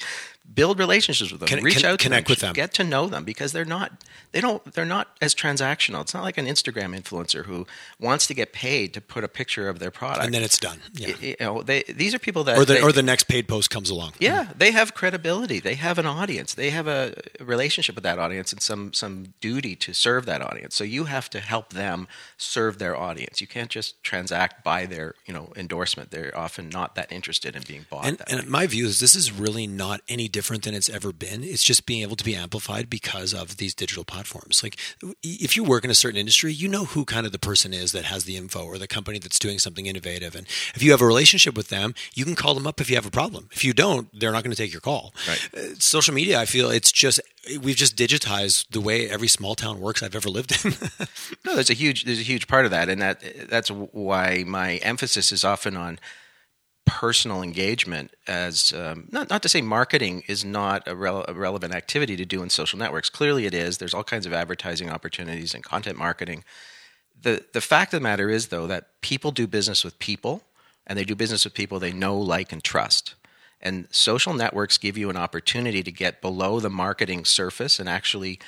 build 0.55 0.79
relationships 0.79 1.31
with 1.31 1.41
them, 1.41 1.47
can, 1.47 1.63
reach 1.63 1.79
can, 1.79 1.87
out, 1.87 1.99
connect 1.99 2.27
them, 2.27 2.33
with 2.33 2.41
them, 2.41 2.53
get 2.53 2.75
to 2.75 2.85
know 2.85 3.07
them 3.07 3.25
because 3.25 3.53
they're 3.53 3.65
not 3.65 3.93
they 4.33 4.41
don't 4.41 4.65
they're 4.73 4.85
not 4.85 5.17
as 5.21 5.35
transactional. 5.35 6.01
It's 6.03 6.15
not 6.15 6.23
like 6.23 6.39
an 6.39 6.47
Instagram 6.47 6.99
influencer 6.99 7.45
who 7.45 7.67
wants 8.01 8.27
to 8.27 8.35
get 8.35 8.53
paid 8.53 8.93
to 8.95 9.01
put 9.01 9.25
a 9.25 9.29
picture 9.29 9.69
of 9.69 9.79
their 9.79 9.91
product 9.91 10.25
and 10.25 10.35
then 10.35 10.43
it's 10.43 10.59
done. 10.59 10.81
Yeah. 10.95 11.15
You 11.21 11.37
know, 11.41 11.63
they, 11.63 11.83
these 11.89 12.15
are 12.15 12.19
people 12.19 12.45
that 12.45 12.59
or 12.59 12.65
the 12.65 12.75
they, 12.75 12.83
or 12.83 12.93
the 12.93 13.03
next 13.03 13.25
paid 13.25 13.49
post 13.49 13.71
comes 13.71 13.91
along. 13.91 14.13
Yeah, 14.19 14.49
they 14.57 14.73
have 14.73 14.95
credibility. 14.95 15.61
They 15.61 15.75
have 15.75 15.99
an 15.99 16.07
audience. 16.07 16.55
They 16.55 16.71
have 16.71 16.87
a 16.87 17.15
relationship 17.41 17.95
with 17.95 18.05
that 18.05 18.19
audience 18.19 18.53
and 18.53 18.61
some 18.61 18.93
some 18.93 19.35
duty 19.41 19.77
to 19.77 19.93
serve 19.93 20.27
that 20.27 20.43
audience. 20.43 20.75
So 20.75 20.85
you 20.85 21.05
have 21.05 21.31
to 21.31 21.41
help 21.41 21.73
them 21.73 22.09
serve 22.37 22.79
their 22.79 22.97
audience. 22.97 23.41
You 23.41 23.47
can't 23.47 23.71
just 23.71 24.03
transact 24.03 24.52
by 24.65 24.87
their 24.87 25.15
you 25.27 25.35
know 25.35 25.53
endorsement. 25.57 26.11
They're 26.11 26.37
often 26.37 26.69
not 26.69 26.95
that 26.95 27.11
interested 27.13 27.57
in 27.57 27.63
being 27.67 27.87
bought. 27.89 28.07
And, 28.07 28.23
and 28.29 28.49
my 28.49 28.67
view 28.67 28.87
is 28.87 29.01
this 29.01 29.15
is 29.15 29.33
really 29.33 29.67
not 29.67 30.01
any 30.09 30.29
different 30.29 30.65
than 30.65 30.75
it's 30.75 30.89
ever 30.89 31.13
been. 31.13 31.43
It's 31.43 31.65
just 31.65 31.87
being 31.87 32.03
able 32.03 32.17
to 32.17 32.25
be 32.25 32.35
amplified 32.35 32.89
because 32.91 33.35
of 33.35 33.57
these 33.57 33.75
digital 33.75 34.05
platforms. 34.05 34.63
Like 34.63 34.79
if 35.23 35.57
you 35.57 35.65
work 35.65 35.85
in 35.85 35.91
a 35.91 35.95
certain 35.95 36.19
industry, 36.19 36.53
you 36.53 36.69
know 36.69 36.85
who 36.85 37.05
kind 37.05 37.27
of 37.27 37.33
the 37.33 37.39
person 37.39 37.73
is 37.73 37.93
that 37.93 38.05
has 38.05 38.25
the 38.25 38.37
info 38.37 38.65
or 38.65 38.79
the 38.79 38.89
company 38.89 39.19
that's 39.19 39.39
doing 39.39 39.59
something 39.59 39.87
innovative. 39.87 40.35
And 40.35 40.47
if 40.75 40.83
you 40.83 40.91
have 40.91 41.01
a 41.01 41.07
relationship 41.07 41.57
with 41.57 41.69
them, 41.69 41.95
you 42.15 42.25
can 42.25 42.35
call 42.35 42.55
them 42.55 42.67
up 42.67 42.81
if 42.81 42.91
you 42.91 42.97
have 42.97 43.07
a 43.07 43.11
problem. 43.11 43.49
If 43.53 43.65
you 43.65 43.73
don't, 43.73 44.09
they're 44.19 44.33
not 44.33 44.45
going 44.45 44.55
to 44.55 44.63
take 44.63 44.73
your 44.73 44.81
call. 44.81 45.15
Right. 45.29 45.49
Uh, 45.55 45.75
social 45.79 46.15
media, 46.15 46.41
I 46.41 46.47
feel 46.47 46.71
it's 46.71 46.93
just 46.93 47.21
we've 47.61 47.77
just 47.77 47.97
digitized 47.97 48.69
the 48.71 48.81
way 48.81 49.09
every 49.09 49.29
small 49.29 49.55
town 49.55 49.81
works 49.81 50.03
I've 50.03 50.15
ever 50.15 50.29
lived 50.29 50.65
in. 50.65 50.73
no, 51.45 51.55
there's 51.55 51.71
a 51.71 51.75
huge 51.75 52.05
there's 52.05 52.21
a 52.21 52.25
huge 52.25 52.47
part 52.47 52.65
of 52.65 52.71
that, 52.71 52.89
and 52.89 53.03
that 53.03 53.49
that's 53.49 53.71
why 53.71 54.45
my 54.47 54.77
emphasis 54.77 55.33
is 55.33 55.45
often 55.45 55.77
on 55.77 55.99
personal 56.85 57.43
engagement 57.43 58.13
as 58.27 58.73
um, 58.73 59.09
not, 59.13 59.31
not 59.31 59.43
to 59.43 59.49
say 59.49 59.61
marketing 59.61 60.25
is 60.27 60.45
not 60.45 60.87
a, 60.89 60.93
a, 60.93 61.33
relevant 61.33 61.73
activity 61.73 62.17
to 62.17 62.25
do 62.25 62.43
in 62.43 62.51
social 62.51 62.77
networks. 62.77 63.09
Clearly 63.09 63.47
it 63.47 63.55
is. 63.55 63.79
There's 63.79 63.95
all 63.95 64.03
kinds 64.03 64.27
of 64.27 64.33
advertising 64.33 64.91
opportunities 64.91 65.55
and 65.55 65.63
content 65.63 65.97
marketing. 65.97 66.43
The 67.21 67.45
the 67.53 67.61
fact 67.61 67.93
of 67.93 68.01
the 68.01 68.05
matter 68.05 68.31
is 68.31 68.49
though 68.49 68.67
that 68.67 69.01
people 69.01 69.31
do 69.31 69.47
business 69.47 69.85
with 69.85 69.99
people 69.99 70.43
and 70.87 70.99
they 70.99 71.05
do 71.05 71.15
business 71.15 71.45
with 71.45 71.55
people 71.55 71.79
they 71.79 71.93
know 71.93 72.19
like 72.19 72.53
and 72.53 72.63
trust 72.63 73.15
and 73.63 73.87
social 73.91 74.35
networks 74.35 74.79
give 74.79 74.99
you 74.99 75.11
an 75.11 75.17
opportunity 75.17 75.83
to 75.83 75.93
get 75.93 76.21
below 76.21 76.61
the 76.61 76.71
marketing 76.71 77.25
surface 77.25 77.79
and 77.79 77.89
actually 77.89 78.39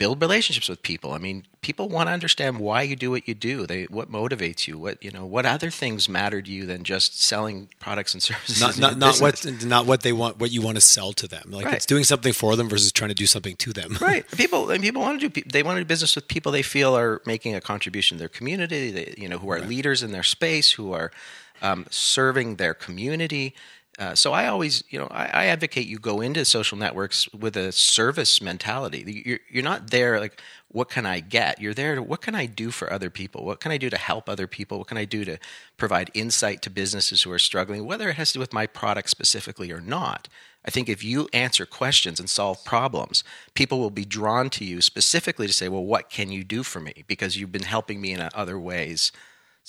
build 0.00 0.18
relationships 0.22 0.66
with 0.66 0.82
people. 0.82 1.12
I 1.12 1.18
mean, 1.18 1.44
people 1.60 1.90
want 1.90 2.08
to 2.08 2.12
understand 2.12 2.58
why 2.58 2.80
you 2.82 2.96
do 2.96 3.10
what 3.10 3.28
you 3.28 3.34
do. 3.34 3.66
They 3.66 3.84
what 3.84 4.10
motivates 4.10 4.66
you. 4.66 4.78
What 4.78 5.04
you 5.04 5.10
know. 5.10 5.26
What 5.26 5.44
other 5.44 5.70
things 5.70 6.08
matter 6.08 6.40
to 6.40 6.50
you 6.50 6.64
than 6.64 6.84
just 6.84 7.22
selling 7.22 7.68
products 7.78 8.14
and 8.14 8.22
services? 8.22 8.60
Not 8.60 8.78
not, 8.78 8.96
not 8.96 9.20
what 9.20 9.44
not 9.62 9.86
what 9.86 10.00
they 10.00 10.14
want. 10.14 10.38
What 10.38 10.50
you 10.50 10.62
want 10.62 10.76
to 10.76 10.80
sell 10.80 11.12
to 11.12 11.28
them. 11.28 11.50
Like 11.50 11.66
right. 11.66 11.74
it's 11.74 11.86
doing 11.86 12.04
something 12.04 12.32
for 12.32 12.56
them 12.56 12.68
versus 12.68 12.90
trying 12.90 13.10
to 13.10 13.14
do 13.14 13.26
something 13.26 13.56
to 13.56 13.72
them. 13.74 13.98
right. 14.00 14.26
People 14.32 14.70
and 14.70 14.82
people 14.82 15.02
want 15.02 15.20
to 15.20 15.28
do. 15.28 15.42
They 15.42 15.62
want 15.62 15.76
to 15.76 15.84
do 15.84 15.86
business 15.86 16.16
with 16.16 16.26
people 16.26 16.50
they 16.50 16.62
feel 16.62 16.96
are 16.96 17.20
making 17.26 17.54
a 17.54 17.60
contribution 17.60 18.16
to 18.16 18.20
their 18.20 18.28
community. 18.30 18.90
They, 18.90 19.14
you 19.18 19.28
know, 19.28 19.38
who 19.38 19.50
are 19.50 19.58
right. 19.58 19.68
leaders 19.68 20.02
in 20.02 20.12
their 20.12 20.22
space, 20.22 20.72
who 20.72 20.92
are 20.94 21.12
um, 21.60 21.84
serving 21.90 22.56
their 22.56 22.72
community. 22.72 23.54
Uh, 24.00 24.14
so 24.14 24.32
I 24.32 24.46
always, 24.46 24.82
you 24.88 24.98
know, 24.98 25.08
I, 25.10 25.24
I, 25.26 25.46
advocate 25.48 25.86
you 25.86 25.98
go 25.98 26.22
into 26.22 26.42
social 26.46 26.78
networks 26.78 27.30
with 27.34 27.54
a 27.54 27.70
service 27.70 28.40
mentality. 28.40 29.22
You're, 29.26 29.40
you're 29.50 29.62
not 29.62 29.90
there 29.90 30.18
like, 30.18 30.40
what 30.68 30.88
can 30.88 31.04
I 31.04 31.20
get? 31.20 31.60
You're 31.60 31.74
there 31.74 31.96
to, 31.96 32.02
what 32.02 32.22
can 32.22 32.34
I 32.34 32.46
do 32.46 32.70
for 32.70 32.90
other 32.90 33.10
people? 33.10 33.44
What 33.44 33.60
can 33.60 33.72
I 33.72 33.76
do 33.76 33.90
to 33.90 33.98
help 33.98 34.26
other 34.26 34.46
people? 34.46 34.78
What 34.78 34.86
can 34.86 34.96
I 34.96 35.04
do 35.04 35.26
to 35.26 35.36
provide 35.76 36.10
insight 36.14 36.62
to 36.62 36.70
businesses 36.70 37.22
who 37.22 37.30
are 37.30 37.38
struggling, 37.38 37.84
whether 37.84 38.08
it 38.08 38.16
has 38.16 38.28
to 38.28 38.38
do 38.38 38.40
with 38.40 38.54
my 38.54 38.66
product 38.66 39.10
specifically 39.10 39.70
or 39.70 39.82
not? 39.82 40.28
I 40.64 40.70
think 40.70 40.88
if 40.88 41.04
you 41.04 41.28
answer 41.34 41.66
questions 41.66 42.18
and 42.18 42.30
solve 42.30 42.64
problems, 42.64 43.22
people 43.52 43.80
will 43.80 43.90
be 43.90 44.06
drawn 44.06 44.48
to 44.50 44.64
you 44.64 44.80
specifically 44.80 45.46
to 45.46 45.52
say, 45.52 45.68
well, 45.68 45.84
what 45.84 46.08
can 46.08 46.32
you 46.32 46.42
do 46.42 46.62
for 46.62 46.80
me? 46.80 47.04
Because 47.06 47.36
you've 47.36 47.52
been 47.52 47.64
helping 47.64 48.00
me 48.00 48.12
in 48.12 48.26
other 48.34 48.58
ways 48.58 49.12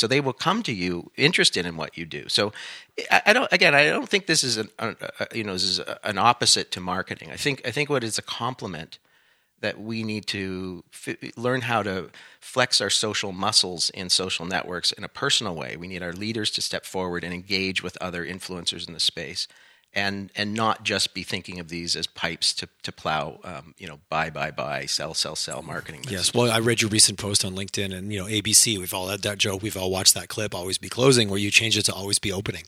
so 0.02 0.08
they 0.08 0.20
will 0.20 0.34
come 0.34 0.64
to 0.64 0.74
you 0.74 1.12
interested 1.16 1.64
in 1.64 1.78
what 1.78 1.96
you 1.96 2.08
do. 2.08 2.28
So 2.28 2.54
I, 3.12 3.34
don't. 3.34 3.48
Again, 3.54 3.76
I 3.76 3.86
don't 3.86 4.10
think 4.10 4.26
this 4.26 4.44
is 4.44 4.58
an 4.58 4.70
a, 4.80 4.96
a, 5.20 5.38
you 5.38 5.44
know 5.44 5.54
this 5.54 5.64
is 5.64 5.80
an 6.04 6.18
opposite 6.18 6.72
to 6.72 6.80
marketing. 6.80 7.30
I 7.30 7.36
think 7.36 7.62
I 7.68 7.70
think 7.70 7.88
what 7.88 8.04
is 8.04 8.18
a 8.18 8.24
complement 8.24 8.98
that 9.60 9.80
we 9.80 10.02
need 10.02 10.26
to 10.26 10.84
f- 10.92 11.38
learn 11.38 11.62
how 11.62 11.84
to 11.84 12.10
flex 12.40 12.82
our 12.82 12.90
social 12.90 13.32
muscles 13.32 13.92
in 13.92 14.10
social 14.10 14.44
networks 14.44 14.92
in 14.92 15.04
a 15.04 15.08
personal 15.08 15.54
way. 15.54 15.78
We 15.78 15.88
need 15.88 16.02
our 16.02 16.14
leaders 16.14 16.50
to 16.52 16.64
step 16.64 16.84
forward 16.84 17.24
and 17.24 17.32
engage 17.32 17.84
with 17.84 17.96
other 18.02 18.26
influencers 18.26 18.88
in 18.88 18.96
the 18.96 19.00
space 19.00 19.48
and 19.94 20.32
and 20.36 20.54
not 20.54 20.84
just 20.84 21.14
be 21.14 21.24
thinking 21.24 21.60
of 21.60 21.68
these 21.70 21.96
as 21.96 22.08
pipes 22.08 22.54
to 22.54 22.70
to 22.84 22.92
plow, 22.92 23.40
um, 23.44 23.76
you 23.78 23.88
know, 23.88 24.00
buy, 24.10 24.30
buy, 24.30 24.50
buy, 24.52 24.86
sell, 24.86 25.14
sell, 25.14 25.36
sell 25.36 25.62
marketing. 25.62 26.02
Messages. 26.02 26.28
Yes. 26.28 26.34
Well, 26.34 26.52
I 26.52 26.60
read 26.60 26.82
your 26.82 26.90
recent 26.90 27.20
post 27.20 27.44
on 27.44 27.56
LinkedIn, 27.56 27.94
and 27.94 28.12
you 28.12 28.20
know, 28.20 28.26
ABC. 28.26 28.78
We've 28.78 28.94
all 28.94 29.10
had 29.10 29.22
that 29.24 29.38
joke. 29.38 29.62
We've 29.62 29.76
all 29.76 29.92
watched 29.92 30.14
that 30.14 30.30
clip. 30.30 30.56
Always 30.56 30.78
be 30.78 30.90
closing, 30.90 31.30
where 31.30 31.40
you 31.40 31.52
change 31.52 31.78
it 31.78 31.84
to 31.84 31.94
always 31.94 32.20
be 32.20 32.32
opening. 32.32 32.64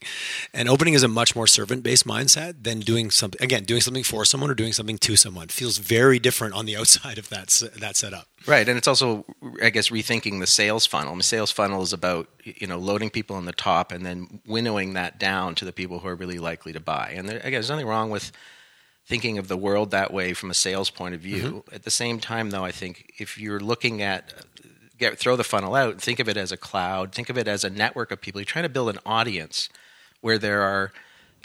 And 0.54 0.68
opening 0.68 0.94
is 0.94 1.04
a 1.04 1.08
much 1.08 1.36
more 1.36 1.48
servant 1.48 1.84
based 1.84 2.06
mindset 2.06 2.64
than 2.64 2.82
doing 2.82 3.10
something. 3.10 3.42
Again, 3.42 3.64
doing 3.64 3.82
something 3.82 4.04
for 4.04 4.26
someone 4.26 4.52
or 4.52 4.56
doing 4.56 4.74
something 4.74 4.98
to 4.98 5.16
someone 5.16 5.48
feels 5.48 5.78
very 5.78 6.20
different 6.20 6.54
on 6.54 6.66
the 6.66 6.76
outside 6.84 7.18
of 7.18 7.30
that 7.30 7.48
that 7.78 7.96
setup. 7.96 8.28
Right, 8.46 8.68
and 8.68 8.78
it's 8.78 8.88
also, 8.88 9.26
I 9.62 9.70
guess, 9.70 9.90
rethinking 9.90 10.40
the 10.40 10.48
sales 10.48 10.86
funnel. 10.86 11.16
The 11.16 11.24
sales 11.24 11.52
funnel 11.52 11.82
is 11.82 11.94
about 11.94 12.28
you 12.44 12.68
know 12.68 12.78
loading 12.78 13.10
people 13.10 13.36
on 13.36 13.46
the 13.46 13.54
top 13.54 13.92
and 13.92 14.06
then 14.06 14.42
winnowing 14.46 14.94
that 14.94 15.20
down 15.20 15.56
to 15.56 15.66
the 15.66 15.72
people 15.72 16.00
who 16.00 16.08
are 16.08 16.16
really 16.16 16.40
likely 16.40 16.74
to 16.74 16.80
buy. 16.80 17.14
And 17.16 17.28
there, 17.30 17.38
again, 17.38 17.54
there's 17.54 17.70
nothing 17.70 17.88
wrong 17.88 18.10
with 18.10 18.32
thinking 19.06 19.38
of 19.38 19.48
the 19.48 19.58
world 19.58 19.92
that 19.92 20.14
way 20.14 20.34
from 20.34 20.50
a 20.50 20.54
sales 20.54 20.90
point 20.90 21.16
of 21.16 21.22
view. 21.22 21.44
Mm-hmm. 21.44 21.76
At 21.76 21.84
the 21.84 21.92
same 21.92 22.20
time, 22.20 22.50
though, 22.50 22.66
I 22.66 22.72
think 22.72 23.14
if 23.18 23.38
you're 23.38 23.60
looking 23.60 24.02
at 24.02 24.34
get 24.98 25.18
throw 25.18 25.36
the 25.36 25.44
funnel 25.44 25.76
out, 25.76 26.02
think 26.02 26.20
of 26.20 26.28
it 26.28 26.38
as 26.38 26.52
a 26.52 26.58
cloud, 26.58 27.14
think 27.14 27.30
of 27.30 27.38
it 27.38 27.48
as 27.48 27.64
a 27.64 27.70
network 27.70 28.12
of 28.12 28.22
people. 28.22 28.42
You're 28.42 28.46
trying 28.46 28.64
to 28.64 28.70
build 28.70 28.90
an 28.90 29.00
audience 29.06 29.70
where 30.22 30.38
there 30.38 30.62
are 30.62 30.92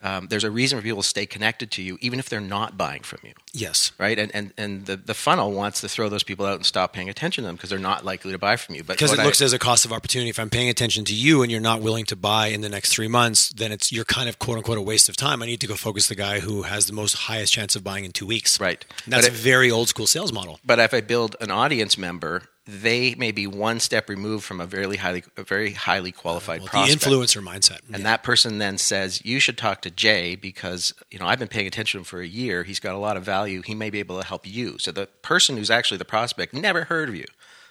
um, 0.02 0.28
there's 0.28 0.44
a 0.44 0.50
reason 0.50 0.78
for 0.78 0.82
people 0.82 1.02
to 1.02 1.08
stay 1.08 1.26
connected 1.26 1.70
to 1.72 1.82
you, 1.82 1.98
even 2.00 2.18
if 2.18 2.28
they're 2.28 2.40
not 2.40 2.76
buying 2.76 3.02
from 3.02 3.20
you. 3.24 3.32
Yes. 3.52 3.92
Right. 3.98 4.18
And 4.18 4.34
and, 4.34 4.52
and 4.56 4.86
the, 4.86 4.96
the 4.96 5.14
funnel 5.14 5.52
wants 5.52 5.80
to 5.80 5.88
throw 5.88 6.08
those 6.08 6.22
people 6.22 6.46
out 6.46 6.54
and 6.54 6.64
stop 6.64 6.92
paying 6.92 7.08
attention 7.08 7.42
to 7.42 7.48
them 7.48 7.56
because 7.56 7.70
they're 7.70 7.78
not 7.78 8.04
likely 8.04 8.32
to 8.32 8.38
buy 8.38 8.56
from 8.56 8.74
you. 8.74 8.84
But 8.84 8.96
because 8.96 9.12
it 9.12 9.18
looks 9.18 9.42
I, 9.42 9.46
as 9.46 9.52
a 9.52 9.58
cost 9.58 9.84
of 9.84 9.92
opportunity. 9.92 10.30
If 10.30 10.38
I'm 10.38 10.50
paying 10.50 10.68
attention 10.68 11.04
to 11.06 11.14
you 11.14 11.42
and 11.42 11.50
you're 11.50 11.60
not 11.60 11.80
willing 11.80 12.04
to 12.06 12.16
buy 12.16 12.48
in 12.48 12.60
the 12.60 12.68
next 12.68 12.92
three 12.92 13.08
months, 13.08 13.48
then 13.50 13.72
it's 13.72 13.90
you're 13.90 14.04
kind 14.04 14.28
of 14.28 14.38
quote 14.38 14.58
unquote 14.58 14.78
a 14.78 14.82
waste 14.82 15.08
of 15.08 15.16
time. 15.16 15.42
I 15.42 15.46
need 15.46 15.60
to 15.60 15.66
go 15.66 15.74
focus 15.74 16.08
the 16.08 16.14
guy 16.14 16.40
who 16.40 16.62
has 16.62 16.86
the 16.86 16.92
most 16.92 17.14
highest 17.14 17.52
chance 17.52 17.74
of 17.74 17.82
buying 17.82 18.04
in 18.04 18.12
two 18.12 18.26
weeks. 18.26 18.60
Right. 18.60 18.84
And 19.04 19.12
that's 19.12 19.28
but 19.28 19.34
a 19.34 19.36
very 19.36 19.70
old 19.70 19.88
school 19.88 20.06
sales 20.06 20.32
model. 20.32 20.60
But 20.64 20.78
if 20.78 20.94
I 20.94 21.00
build 21.00 21.36
an 21.40 21.50
audience 21.50 21.98
member 21.98 22.42
they 22.68 23.14
may 23.14 23.32
be 23.32 23.46
one 23.46 23.80
step 23.80 24.10
removed 24.10 24.44
from 24.44 24.60
a 24.60 24.66
very 24.66 24.96
highly, 24.96 25.24
a 25.38 25.42
very 25.42 25.72
highly 25.72 26.12
qualified 26.12 26.60
well, 26.60 26.68
prospect. 26.68 27.02
The 27.02 27.10
influencer 27.10 27.42
mindset, 27.42 27.80
and 27.88 27.98
yeah. 27.98 28.10
that 28.10 28.22
person 28.22 28.58
then 28.58 28.76
says, 28.76 29.24
"You 29.24 29.40
should 29.40 29.56
talk 29.56 29.80
to 29.82 29.90
Jay 29.90 30.36
because 30.36 30.92
you 31.10 31.18
know 31.18 31.26
I've 31.26 31.38
been 31.38 31.48
paying 31.48 31.66
attention 31.66 31.98
to 31.98 32.00
him 32.02 32.04
for 32.04 32.20
a 32.20 32.26
year. 32.26 32.64
He's 32.64 32.78
got 32.78 32.94
a 32.94 32.98
lot 32.98 33.16
of 33.16 33.24
value. 33.24 33.62
He 33.62 33.74
may 33.74 33.88
be 33.88 34.00
able 34.00 34.20
to 34.20 34.26
help 34.26 34.46
you." 34.46 34.78
So 34.78 34.92
the 34.92 35.06
person 35.22 35.56
who's 35.56 35.70
actually 35.70 35.96
the 35.96 36.04
prospect 36.04 36.52
never 36.52 36.84
heard 36.84 37.08
of 37.08 37.14
you, 37.14 37.24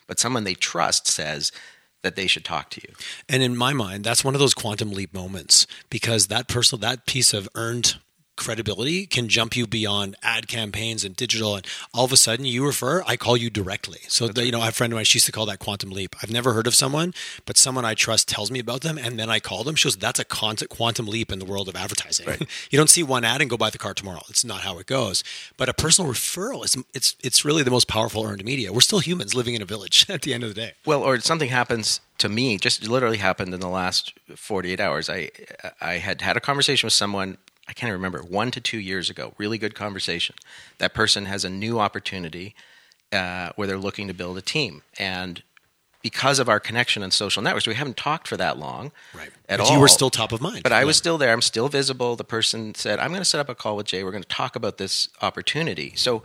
but 0.07 0.19
someone 0.19 0.45
they 0.45 0.55
trust 0.55 1.07
says 1.07 1.51
that 2.01 2.15
they 2.15 2.25
should 2.25 2.45
talk 2.45 2.71
to 2.71 2.81
you. 2.81 2.95
And 3.29 3.43
in 3.43 3.55
my 3.55 3.73
mind, 3.73 4.03
that's 4.03 4.23
one 4.23 4.33
of 4.33 4.39
those 4.39 4.55
quantum 4.55 4.91
leap 4.91 5.13
moments 5.13 5.67
because 5.91 6.27
that 6.27 6.47
person, 6.47 6.79
that 6.79 7.05
piece 7.05 7.33
of 7.33 7.47
earned 7.53 7.97
credibility 8.37 9.05
can 9.05 9.27
jump 9.27 9.55
you 9.55 9.67
beyond 9.67 10.15
ad 10.23 10.47
campaigns 10.47 11.03
and 11.03 11.15
digital 11.15 11.55
and 11.55 11.65
all 11.93 12.05
of 12.05 12.11
a 12.11 12.17
sudden 12.17 12.45
you 12.45 12.65
refer 12.65 13.03
i 13.05 13.17
call 13.17 13.35
you 13.35 13.49
directly. 13.49 13.99
So 14.07 14.27
the, 14.27 14.45
you 14.45 14.51
know 14.51 14.65
a 14.65 14.71
friend 14.71 14.93
of 14.93 14.97
mine 14.97 15.05
she 15.05 15.17
used 15.17 15.25
to 15.25 15.31
call 15.31 15.45
that 15.47 15.59
quantum 15.59 15.89
leap. 15.89 16.15
I've 16.21 16.31
never 16.31 16.53
heard 16.53 16.67
of 16.67 16.75
someone 16.75 17.13
but 17.45 17.57
someone 17.57 17.85
i 17.85 17.93
trust 17.93 18.27
tells 18.29 18.51
me 18.51 18.59
about 18.59 18.81
them 18.81 18.97
and 18.97 19.19
then 19.19 19.29
i 19.29 19.39
call 19.39 19.63
them 19.63 19.75
she 19.75 19.87
goes 19.87 19.97
that's 19.97 20.19
a 20.19 20.25
quantum 20.25 21.07
leap 21.07 21.31
in 21.31 21.39
the 21.39 21.45
world 21.45 21.67
of 21.67 21.75
advertising. 21.75 22.27
Right. 22.27 22.41
you 22.69 22.77
don't 22.77 22.89
see 22.89 23.03
one 23.03 23.23
ad 23.23 23.41
and 23.41 23.49
go 23.49 23.57
buy 23.57 23.69
the 23.69 23.77
car 23.77 23.93
tomorrow. 23.93 24.21
It's 24.29 24.45
not 24.45 24.61
how 24.61 24.79
it 24.79 24.85
goes. 24.85 25.23
But 25.57 25.69
a 25.69 25.73
personal 25.73 26.11
referral 26.11 26.63
is 26.63 26.77
it's 26.93 27.15
it's 27.21 27.43
really 27.43 27.63
the 27.63 27.71
most 27.71 27.87
powerful 27.87 28.25
earned 28.25 28.43
media. 28.43 28.71
We're 28.71 28.81
still 28.81 28.99
humans 28.99 29.33
living 29.35 29.55
in 29.55 29.61
a 29.61 29.65
village 29.65 30.05
at 30.09 30.21
the 30.21 30.33
end 30.33 30.43
of 30.43 30.53
the 30.53 30.61
day. 30.61 30.73
Well 30.85 31.01
or 31.01 31.19
something 31.19 31.49
happens 31.49 32.01
to 32.19 32.29
me 32.29 32.57
just 32.57 32.87
literally 32.87 33.17
happened 33.17 33.53
in 33.53 33.59
the 33.59 33.69
last 33.69 34.13
48 34.35 34.79
hours. 34.79 35.09
I 35.09 35.31
i 35.81 35.93
had 35.93 36.21
had 36.21 36.37
a 36.37 36.41
conversation 36.41 36.87
with 36.87 36.93
someone 36.93 37.37
I 37.67 37.73
can't 37.73 37.91
remember, 37.91 38.19
one 38.19 38.51
to 38.51 38.61
two 38.61 38.79
years 38.79 39.09
ago. 39.09 39.33
Really 39.37 39.57
good 39.57 39.75
conversation. 39.75 40.35
That 40.77 40.93
person 40.93 41.25
has 41.25 41.43
a 41.43 41.49
new 41.49 41.79
opportunity 41.79 42.55
uh, 43.11 43.49
where 43.55 43.67
they're 43.67 43.77
looking 43.77 44.07
to 44.07 44.13
build 44.13 44.37
a 44.37 44.41
team. 44.41 44.83
And 44.97 45.43
because 46.01 46.39
of 46.39 46.47
our 46.47 46.59
connection 46.59 47.03
on 47.03 47.11
social 47.11 47.41
networks, 47.41 47.67
we 47.67 47.73
haven't 47.73 47.97
talked 47.97 48.27
for 48.27 48.37
that 48.37 48.57
long 48.57 48.91
right. 49.13 49.29
at 49.49 49.59
but 49.59 49.67
all. 49.67 49.73
You 49.73 49.79
were 49.79 49.87
still 49.87 50.09
top 50.09 50.31
of 50.31 50.41
mind. 50.41 50.63
But 50.63 50.71
I 50.71 50.85
was 50.85 50.95
still 50.95 51.17
there. 51.17 51.33
I'm 51.33 51.41
still 51.41 51.67
visible. 51.67 52.15
The 52.15 52.23
person 52.23 52.75
said, 52.75 52.99
I'm 52.99 53.09
going 53.09 53.21
to 53.21 53.25
set 53.25 53.41
up 53.41 53.49
a 53.49 53.55
call 53.55 53.75
with 53.75 53.87
Jay. 53.87 54.03
We're 54.03 54.11
going 54.11 54.23
to 54.23 54.29
talk 54.29 54.55
about 54.55 54.77
this 54.77 55.09
opportunity. 55.21 55.93
So 55.95 56.23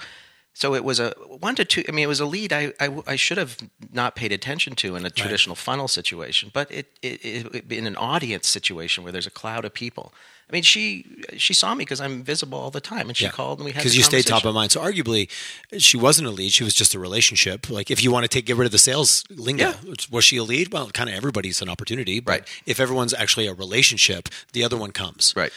so 0.54 0.74
it 0.74 0.84
was 0.84 1.00
a 1.00 1.10
one 1.26 1.54
to 1.56 1.64
two. 1.64 1.82
I 1.88 1.92
mean, 1.92 2.04
it 2.04 2.08
was 2.08 2.20
a 2.20 2.26
lead 2.26 2.52
I, 2.52 2.72
I, 2.78 3.02
I 3.06 3.16
should 3.16 3.38
have 3.38 3.56
not 3.92 4.14
paid 4.14 4.32
attention 4.32 4.74
to 4.76 4.96
in 4.96 5.06
a 5.06 5.10
traditional 5.10 5.54
right. 5.54 5.62
funnel 5.62 5.88
situation, 5.88 6.50
but 6.52 6.70
it, 6.70 6.98
it, 7.00 7.54
it, 7.54 7.72
in 7.72 7.86
an 7.86 7.96
audience 7.96 8.48
situation 8.48 9.02
where 9.02 9.12
there's 9.12 9.26
a 9.26 9.30
cloud 9.30 9.64
of 9.64 9.72
people. 9.72 10.12
I 10.50 10.52
mean, 10.52 10.62
she 10.62 11.06
she 11.38 11.54
saw 11.54 11.74
me 11.74 11.82
because 11.82 12.00
I'm 12.00 12.22
visible 12.22 12.58
all 12.58 12.70
the 12.70 12.82
time, 12.82 13.08
and 13.08 13.16
she 13.16 13.24
yeah. 13.24 13.30
called 13.30 13.60
and 13.60 13.64
we 13.64 13.72
had 13.72 13.78
because 13.78 13.96
you 13.96 14.02
stayed 14.02 14.26
top 14.26 14.44
of 14.44 14.54
mind. 14.54 14.72
So 14.72 14.82
arguably, 14.82 15.30
she 15.78 15.96
wasn't 15.96 16.28
a 16.28 16.30
lead; 16.30 16.52
she 16.52 16.64
was 16.64 16.74
just 16.74 16.94
a 16.94 16.98
relationship. 16.98 17.70
Like 17.70 17.90
if 17.90 18.04
you 18.04 18.10
want 18.10 18.24
to 18.24 18.28
take 18.28 18.44
get 18.44 18.56
rid 18.58 18.66
of 18.66 18.72
the 18.72 18.78
sales 18.78 19.24
lingo, 19.30 19.72
yeah. 19.82 19.94
was 20.10 20.24
she 20.24 20.36
a 20.36 20.42
lead? 20.42 20.70
Well, 20.70 20.90
kind 20.90 21.08
of 21.08 21.16
everybody's 21.16 21.62
an 21.62 21.70
opportunity, 21.70 22.20
but 22.20 22.32
right. 22.32 22.62
if 22.66 22.78
everyone's 22.78 23.14
actually 23.14 23.46
a 23.46 23.54
relationship, 23.54 24.28
the 24.52 24.62
other 24.62 24.76
one 24.76 24.92
comes. 24.92 25.32
Right. 25.34 25.52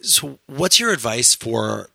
So, 0.00 0.38
what's 0.46 0.80
your 0.80 0.92
advice 0.92 1.34
for 1.34 1.90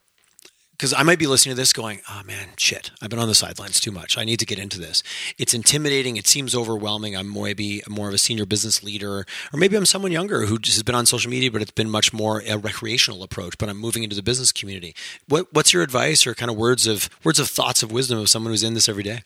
because 0.76 0.92
I 0.92 1.02
might 1.02 1.18
be 1.18 1.26
listening 1.26 1.54
to 1.54 1.60
this 1.60 1.72
going, 1.72 2.00
oh 2.10 2.22
man, 2.26 2.50
shit, 2.58 2.90
I've 3.00 3.08
been 3.08 3.18
on 3.18 3.28
the 3.28 3.34
sidelines 3.34 3.80
too 3.80 3.90
much. 3.90 4.18
I 4.18 4.24
need 4.24 4.38
to 4.40 4.46
get 4.46 4.58
into 4.58 4.78
this. 4.78 5.02
It's 5.38 5.54
intimidating. 5.54 6.16
It 6.16 6.26
seems 6.26 6.54
overwhelming. 6.54 7.16
I'm 7.16 7.32
maybe 7.32 7.82
more 7.88 8.08
of 8.08 8.14
a 8.14 8.18
senior 8.18 8.44
business 8.44 8.82
leader, 8.82 9.26
or 9.52 9.58
maybe 9.58 9.76
I'm 9.76 9.86
someone 9.86 10.12
younger 10.12 10.44
who 10.44 10.58
just 10.58 10.76
has 10.76 10.82
been 10.82 10.94
on 10.94 11.06
social 11.06 11.30
media, 11.30 11.50
but 11.50 11.62
it's 11.62 11.70
been 11.70 11.88
much 11.88 12.12
more 12.12 12.42
a 12.46 12.58
recreational 12.58 13.22
approach. 13.22 13.56
But 13.56 13.70
I'm 13.70 13.78
moving 13.78 14.02
into 14.02 14.16
the 14.16 14.22
business 14.22 14.52
community. 14.52 14.94
What, 15.28 15.46
what's 15.52 15.72
your 15.72 15.82
advice 15.82 16.26
or 16.26 16.34
kind 16.34 16.50
of 16.50 16.56
words 16.56 16.86
of 16.86 17.08
words 17.24 17.38
of 17.38 17.48
thoughts 17.48 17.82
of 17.82 17.90
wisdom 17.90 18.18
of 18.18 18.28
someone 18.28 18.52
who's 18.52 18.62
in 18.62 18.74
this 18.74 18.88
every 18.88 19.02
day? 19.02 19.22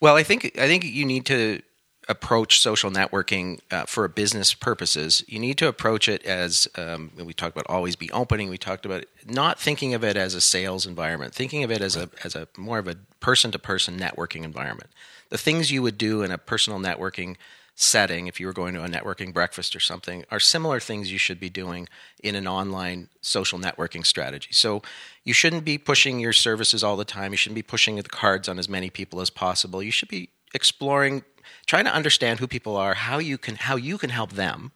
Well, 0.00 0.14
I 0.14 0.22
think 0.22 0.56
I 0.58 0.68
think 0.68 0.84
you 0.84 1.04
need 1.04 1.26
to 1.26 1.60
approach 2.08 2.60
social 2.60 2.90
networking 2.90 3.60
uh, 3.70 3.84
for 3.84 4.08
business 4.08 4.54
purposes, 4.54 5.22
you 5.28 5.38
need 5.38 5.58
to 5.58 5.68
approach 5.68 6.08
it 6.08 6.24
as 6.24 6.66
um, 6.76 7.10
we 7.16 7.34
talked 7.34 7.54
about 7.54 7.66
always 7.68 7.96
be 7.96 8.10
opening. 8.12 8.48
We 8.48 8.58
talked 8.58 8.86
about 8.86 9.04
not 9.26 9.60
thinking 9.60 9.92
of 9.94 10.02
it 10.02 10.16
as 10.16 10.34
a 10.34 10.40
sales 10.40 10.86
environment, 10.86 11.34
thinking 11.34 11.64
of 11.64 11.70
it 11.70 11.82
as 11.82 11.96
a 11.96 12.08
as 12.24 12.34
a 12.34 12.48
more 12.56 12.78
of 12.78 12.88
a 12.88 12.96
person 13.20 13.50
to 13.50 13.58
person 13.58 13.98
networking 13.98 14.42
environment. 14.42 14.90
The 15.28 15.38
things 15.38 15.70
you 15.70 15.82
would 15.82 15.98
do 15.98 16.22
in 16.22 16.30
a 16.30 16.38
personal 16.38 16.78
networking 16.78 17.36
setting, 17.74 18.26
if 18.26 18.40
you 18.40 18.46
were 18.46 18.52
going 18.52 18.74
to 18.74 18.82
a 18.82 18.88
networking 18.88 19.32
breakfast 19.32 19.76
or 19.76 19.80
something, 19.80 20.24
are 20.32 20.40
similar 20.40 20.80
things 20.80 21.12
you 21.12 21.18
should 21.18 21.38
be 21.38 21.50
doing 21.50 21.88
in 22.24 22.34
an 22.34 22.48
online 22.48 23.08
social 23.20 23.58
networking 23.58 24.04
strategy. 24.04 24.48
So 24.50 24.82
you 25.22 25.32
shouldn't 25.32 25.64
be 25.64 25.78
pushing 25.78 26.18
your 26.18 26.32
services 26.32 26.82
all 26.82 26.96
the 26.96 27.04
time. 27.04 27.32
You 27.32 27.36
shouldn't 27.36 27.54
be 27.54 27.62
pushing 27.62 27.94
the 27.94 28.02
cards 28.02 28.48
on 28.48 28.58
as 28.58 28.68
many 28.68 28.90
people 28.90 29.20
as 29.20 29.30
possible. 29.30 29.80
You 29.80 29.92
should 29.92 30.08
be 30.08 30.30
exploring 30.54 31.22
trying 31.66 31.84
to 31.84 31.94
understand 31.94 32.40
who 32.40 32.46
people 32.46 32.76
are, 32.76 32.94
how 32.94 33.18
you 33.18 33.38
can 33.38 33.56
how 33.56 33.76
you 33.76 33.98
can 33.98 34.10
help 34.10 34.32
them, 34.32 34.72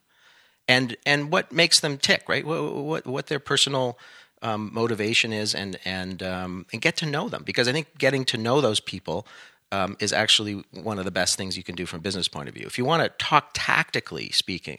and 0.68 0.96
and 1.06 1.30
what 1.30 1.52
makes 1.52 1.80
them 1.80 1.98
tick, 1.98 2.28
right? 2.28 2.44
What 2.46 2.74
what, 2.74 3.06
what 3.06 3.26
their 3.26 3.40
personal 3.40 3.98
um, 4.42 4.70
motivation 4.72 5.32
is, 5.32 5.54
and 5.54 5.78
and 5.84 6.22
um, 6.22 6.66
and 6.72 6.80
get 6.80 6.96
to 6.98 7.06
know 7.06 7.28
them 7.28 7.42
because 7.44 7.68
I 7.68 7.72
think 7.72 7.98
getting 7.98 8.24
to 8.26 8.36
know 8.36 8.60
those 8.60 8.80
people 8.80 9.26
um, 9.72 9.96
is 10.00 10.12
actually 10.12 10.64
one 10.70 10.98
of 10.98 11.04
the 11.04 11.10
best 11.10 11.36
things 11.36 11.56
you 11.56 11.62
can 11.62 11.74
do 11.74 11.86
from 11.86 12.00
a 12.00 12.02
business 12.02 12.28
point 12.28 12.48
of 12.48 12.54
view. 12.54 12.66
If 12.66 12.78
you 12.78 12.84
want 12.84 13.02
to 13.02 13.24
talk 13.24 13.50
tactically 13.54 14.30
speaking, 14.30 14.78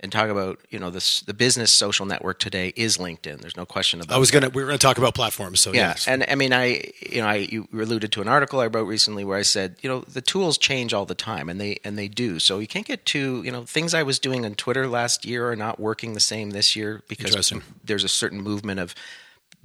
and 0.00 0.12
talk 0.12 0.28
about 0.28 0.60
you 0.70 0.78
know 0.78 0.90
this 0.90 1.20
the 1.22 1.34
business 1.34 1.72
social 1.72 2.06
network 2.06 2.38
today 2.38 2.72
is 2.76 2.98
LinkedIn. 2.98 3.40
There's 3.40 3.56
no 3.56 3.66
question 3.66 4.00
about. 4.00 4.14
I 4.14 4.18
was 4.18 4.30
gonna 4.30 4.48
we 4.48 4.62
were 4.62 4.68
gonna 4.68 4.78
talk 4.78 4.98
about 4.98 5.14
platforms. 5.14 5.60
So 5.60 5.72
yeah, 5.72 5.88
yes. 5.88 6.06
and 6.06 6.24
I 6.28 6.34
mean 6.34 6.52
I 6.52 6.92
you 7.00 7.20
know 7.20 7.26
I 7.26 7.36
you 7.36 7.68
alluded 7.72 8.12
to 8.12 8.20
an 8.20 8.28
article 8.28 8.60
I 8.60 8.66
wrote 8.66 8.84
recently 8.84 9.24
where 9.24 9.38
I 9.38 9.42
said 9.42 9.76
you 9.80 9.88
know 9.88 10.00
the 10.00 10.20
tools 10.20 10.58
change 10.58 10.94
all 10.94 11.06
the 11.06 11.14
time 11.14 11.48
and 11.48 11.60
they 11.60 11.78
and 11.84 11.98
they 11.98 12.08
do. 12.08 12.38
So 12.38 12.58
you 12.58 12.68
can't 12.68 12.86
get 12.86 13.04
too 13.04 13.42
you 13.44 13.50
know 13.50 13.64
things 13.64 13.94
I 13.94 14.02
was 14.02 14.18
doing 14.18 14.44
on 14.44 14.54
Twitter 14.54 14.86
last 14.86 15.24
year 15.24 15.50
are 15.50 15.56
not 15.56 15.80
working 15.80 16.14
the 16.14 16.20
same 16.20 16.50
this 16.50 16.76
year 16.76 17.02
because 17.08 17.52
there's 17.84 18.04
a 18.04 18.08
certain 18.08 18.40
movement 18.40 18.80
of 18.80 18.94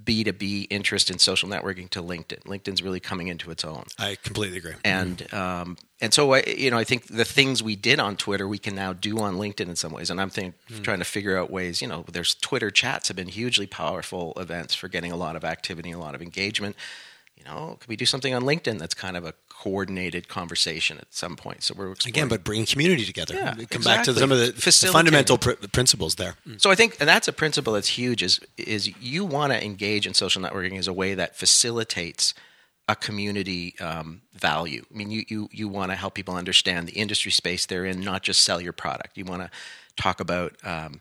B2B 0.03 0.67
interest 0.69 1.09
in 1.09 1.19
social 1.19 1.49
networking 1.49 1.89
to 1.91 2.01
LinkedIn. 2.01 2.43
LinkedIn's 2.43 2.81
really 2.81 2.99
coming 2.99 3.27
into 3.27 3.51
its 3.51 3.63
own. 3.63 3.85
I 3.97 4.17
completely 4.21 4.57
agree. 4.57 4.73
And 4.83 5.33
um, 5.33 5.77
and 6.01 6.13
so 6.13 6.33
I, 6.33 6.43
you 6.45 6.69
know, 6.69 6.77
I 6.77 6.83
think 6.83 7.07
the 7.07 7.25
things 7.25 7.63
we 7.63 7.75
did 7.75 7.99
on 7.99 8.17
Twitter 8.17 8.47
we 8.47 8.57
can 8.57 8.75
now 8.75 8.93
do 8.93 9.19
on 9.19 9.35
LinkedIn 9.35 9.67
in 9.69 9.75
some 9.75 9.91
ways. 9.91 10.09
And 10.09 10.19
I'm 10.19 10.29
think, 10.29 10.55
mm. 10.69 10.83
trying 10.83 10.99
to 10.99 11.05
figure 11.05 11.37
out 11.37 11.49
ways. 11.49 11.81
You 11.81 11.87
know, 11.87 12.05
there's 12.11 12.35
Twitter 12.35 12.71
chats 12.71 13.07
have 13.07 13.17
been 13.17 13.29
hugely 13.29 13.67
powerful 13.67 14.33
events 14.37 14.75
for 14.75 14.87
getting 14.87 15.11
a 15.11 15.17
lot 15.17 15.35
of 15.35 15.43
activity, 15.43 15.91
a 15.91 15.99
lot 15.99 16.15
of 16.15 16.21
engagement 16.21 16.75
you 17.43 17.49
know, 17.51 17.77
could 17.79 17.89
we 17.89 17.95
do 17.95 18.05
something 18.05 18.33
on 18.33 18.43
LinkedIn 18.43 18.79
that's 18.79 18.93
kind 18.93 19.17
of 19.17 19.25
a 19.25 19.33
coordinated 19.63 20.27
conversation 20.27 20.97
at 20.97 21.13
some 21.13 21.35
point? 21.35 21.63
So 21.63 21.73
we're 21.77 21.91
exploring. 21.91 22.13
again, 22.13 22.27
but 22.27 22.43
bringing 22.43 22.65
community 22.65 23.05
together. 23.05 23.33
Yeah, 23.33 23.51
come 23.51 23.61
exactly. 23.61 23.83
back 23.83 24.03
to 24.05 24.13
some 24.13 24.31
of 24.31 24.37
the, 24.39 24.51
the 24.51 24.91
fundamental 24.91 25.37
pr- 25.37 25.51
principles 25.71 26.15
there. 26.15 26.35
Mm. 26.47 26.61
So 26.61 26.69
I 26.69 26.75
think, 26.75 26.97
and 26.99 27.07
that's 27.07 27.27
a 27.27 27.33
principle 27.33 27.73
that's 27.73 27.87
huge. 27.87 28.21
Is 28.21 28.39
is 28.57 28.91
you 29.01 29.23
want 29.23 29.53
to 29.53 29.63
engage 29.63 30.05
in 30.05 30.13
social 30.13 30.41
networking 30.41 30.77
as 30.77 30.87
a 30.87 30.93
way 30.93 31.15
that 31.15 31.37
facilitates 31.37 32.33
a 32.89 32.95
community 32.95 33.75
um, 33.79 34.21
value. 34.33 34.83
I 34.93 34.97
mean, 34.97 35.11
you 35.11 35.23
you 35.27 35.49
you 35.51 35.67
want 35.69 35.91
to 35.91 35.95
help 35.95 36.13
people 36.13 36.35
understand 36.35 36.87
the 36.87 36.93
industry 36.93 37.31
space 37.31 37.65
they're 37.65 37.85
in, 37.85 38.01
not 38.01 38.23
just 38.23 38.41
sell 38.41 38.59
your 38.59 38.73
product. 38.73 39.17
You 39.17 39.25
want 39.25 39.43
to 39.43 39.49
talk 39.95 40.19
about 40.19 40.55
um, 40.63 40.99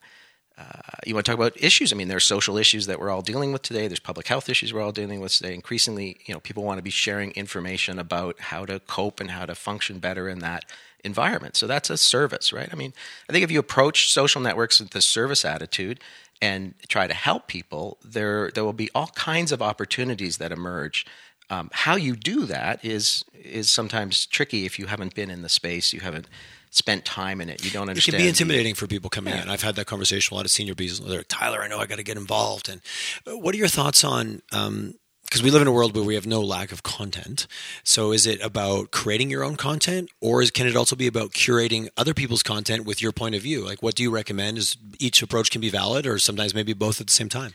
uh, 0.58 0.64
you 1.06 1.14
want 1.14 1.24
to 1.24 1.32
talk 1.32 1.38
about 1.38 1.60
issues. 1.62 1.92
I 1.92 1.96
mean, 1.96 2.08
there 2.08 2.16
are 2.16 2.20
social 2.20 2.56
issues 2.58 2.86
that 2.86 3.00
we're 3.00 3.10
all 3.10 3.22
dealing 3.22 3.52
with 3.52 3.62
today. 3.62 3.88
There's 3.88 4.00
public 4.00 4.28
health 4.28 4.48
issues 4.48 4.72
we're 4.72 4.82
all 4.82 4.92
dealing 4.92 5.20
with 5.20 5.32
today. 5.32 5.54
Increasingly, 5.54 6.18
you 6.26 6.34
know, 6.34 6.40
people 6.40 6.62
want 6.62 6.78
to 6.78 6.82
be 6.82 6.90
sharing 6.90 7.30
information 7.32 7.98
about 7.98 8.38
how 8.38 8.66
to 8.66 8.80
cope 8.80 9.20
and 9.20 9.30
how 9.30 9.46
to 9.46 9.54
function 9.54 9.98
better 9.98 10.28
in 10.28 10.40
that 10.40 10.64
environment. 11.04 11.56
So 11.56 11.66
that's 11.66 11.90
a 11.90 11.96
service, 11.96 12.52
right? 12.52 12.68
I 12.70 12.76
mean, 12.76 12.92
I 13.28 13.32
think 13.32 13.44
if 13.44 13.50
you 13.50 13.58
approach 13.58 14.12
social 14.12 14.40
networks 14.40 14.80
with 14.80 14.90
the 14.90 15.00
service 15.00 15.44
attitude 15.44 16.00
and 16.40 16.74
try 16.88 17.06
to 17.06 17.14
help 17.14 17.46
people, 17.46 17.98
there 18.04 18.50
there 18.50 18.64
will 18.64 18.72
be 18.72 18.90
all 18.94 19.08
kinds 19.08 19.52
of 19.52 19.62
opportunities 19.62 20.36
that 20.38 20.52
emerge. 20.52 21.06
Um, 21.50 21.70
how 21.72 21.96
you 21.96 22.14
do 22.16 22.46
that 22.46 22.84
is 22.84 23.24
is 23.34 23.70
sometimes 23.70 24.26
tricky 24.26 24.64
if 24.64 24.78
you 24.78 24.86
haven't 24.86 25.14
been 25.14 25.30
in 25.30 25.42
the 25.42 25.48
space, 25.48 25.92
you 25.92 26.00
haven't 26.00 26.26
spent 26.72 27.04
time 27.04 27.40
in 27.40 27.48
it. 27.50 27.64
You 27.64 27.70
don't 27.70 27.88
understand. 27.88 28.14
It 28.14 28.18
can 28.18 28.24
be 28.24 28.28
intimidating 28.28 28.74
for 28.74 28.86
people 28.86 29.10
coming 29.10 29.34
yeah. 29.34 29.42
in. 29.42 29.50
I've 29.50 29.62
had 29.62 29.76
that 29.76 29.86
conversation 29.86 30.30
with 30.30 30.32
a 30.32 30.34
lot 30.36 30.44
of 30.46 30.50
senior 30.50 30.74
bees. 30.74 30.98
They're 30.98 31.18
like, 31.18 31.26
Tyler, 31.28 31.62
I 31.62 31.68
know 31.68 31.78
I 31.78 31.86
got 31.86 31.96
to 31.96 32.02
get 32.02 32.16
involved. 32.16 32.68
And 32.68 32.80
uh, 33.26 33.36
what 33.36 33.54
are 33.54 33.58
your 33.58 33.68
thoughts 33.68 34.02
on? 34.02 34.42
Um, 34.52 34.94
because 35.22 35.42
we 35.42 35.50
live 35.50 35.62
in 35.62 35.68
a 35.68 35.72
world 35.72 35.96
where 35.96 36.04
we 36.04 36.14
have 36.14 36.26
no 36.26 36.42
lack 36.42 36.72
of 36.72 36.82
content. 36.82 37.46
So 37.84 38.12
is 38.12 38.26
it 38.26 38.42
about 38.42 38.90
creating 38.90 39.30
your 39.30 39.42
own 39.42 39.56
content 39.56 40.10
or 40.20 40.42
is, 40.42 40.50
can 40.50 40.66
it 40.66 40.76
also 40.76 40.94
be 40.94 41.06
about 41.06 41.30
curating 41.30 41.88
other 41.96 42.12
people's 42.12 42.42
content 42.42 42.84
with 42.84 43.00
your 43.00 43.12
point 43.12 43.34
of 43.34 43.40
view? 43.40 43.64
Like 43.64 43.82
what 43.82 43.94
do 43.94 44.02
you 44.02 44.10
recommend? 44.10 44.58
Is 44.58 44.76
each 44.98 45.22
approach 45.22 45.50
can 45.50 45.62
be 45.62 45.70
valid 45.70 46.06
or 46.06 46.18
sometimes 46.18 46.54
maybe 46.54 46.74
both 46.74 47.00
at 47.00 47.06
the 47.06 47.14
same 47.14 47.30
time? 47.30 47.54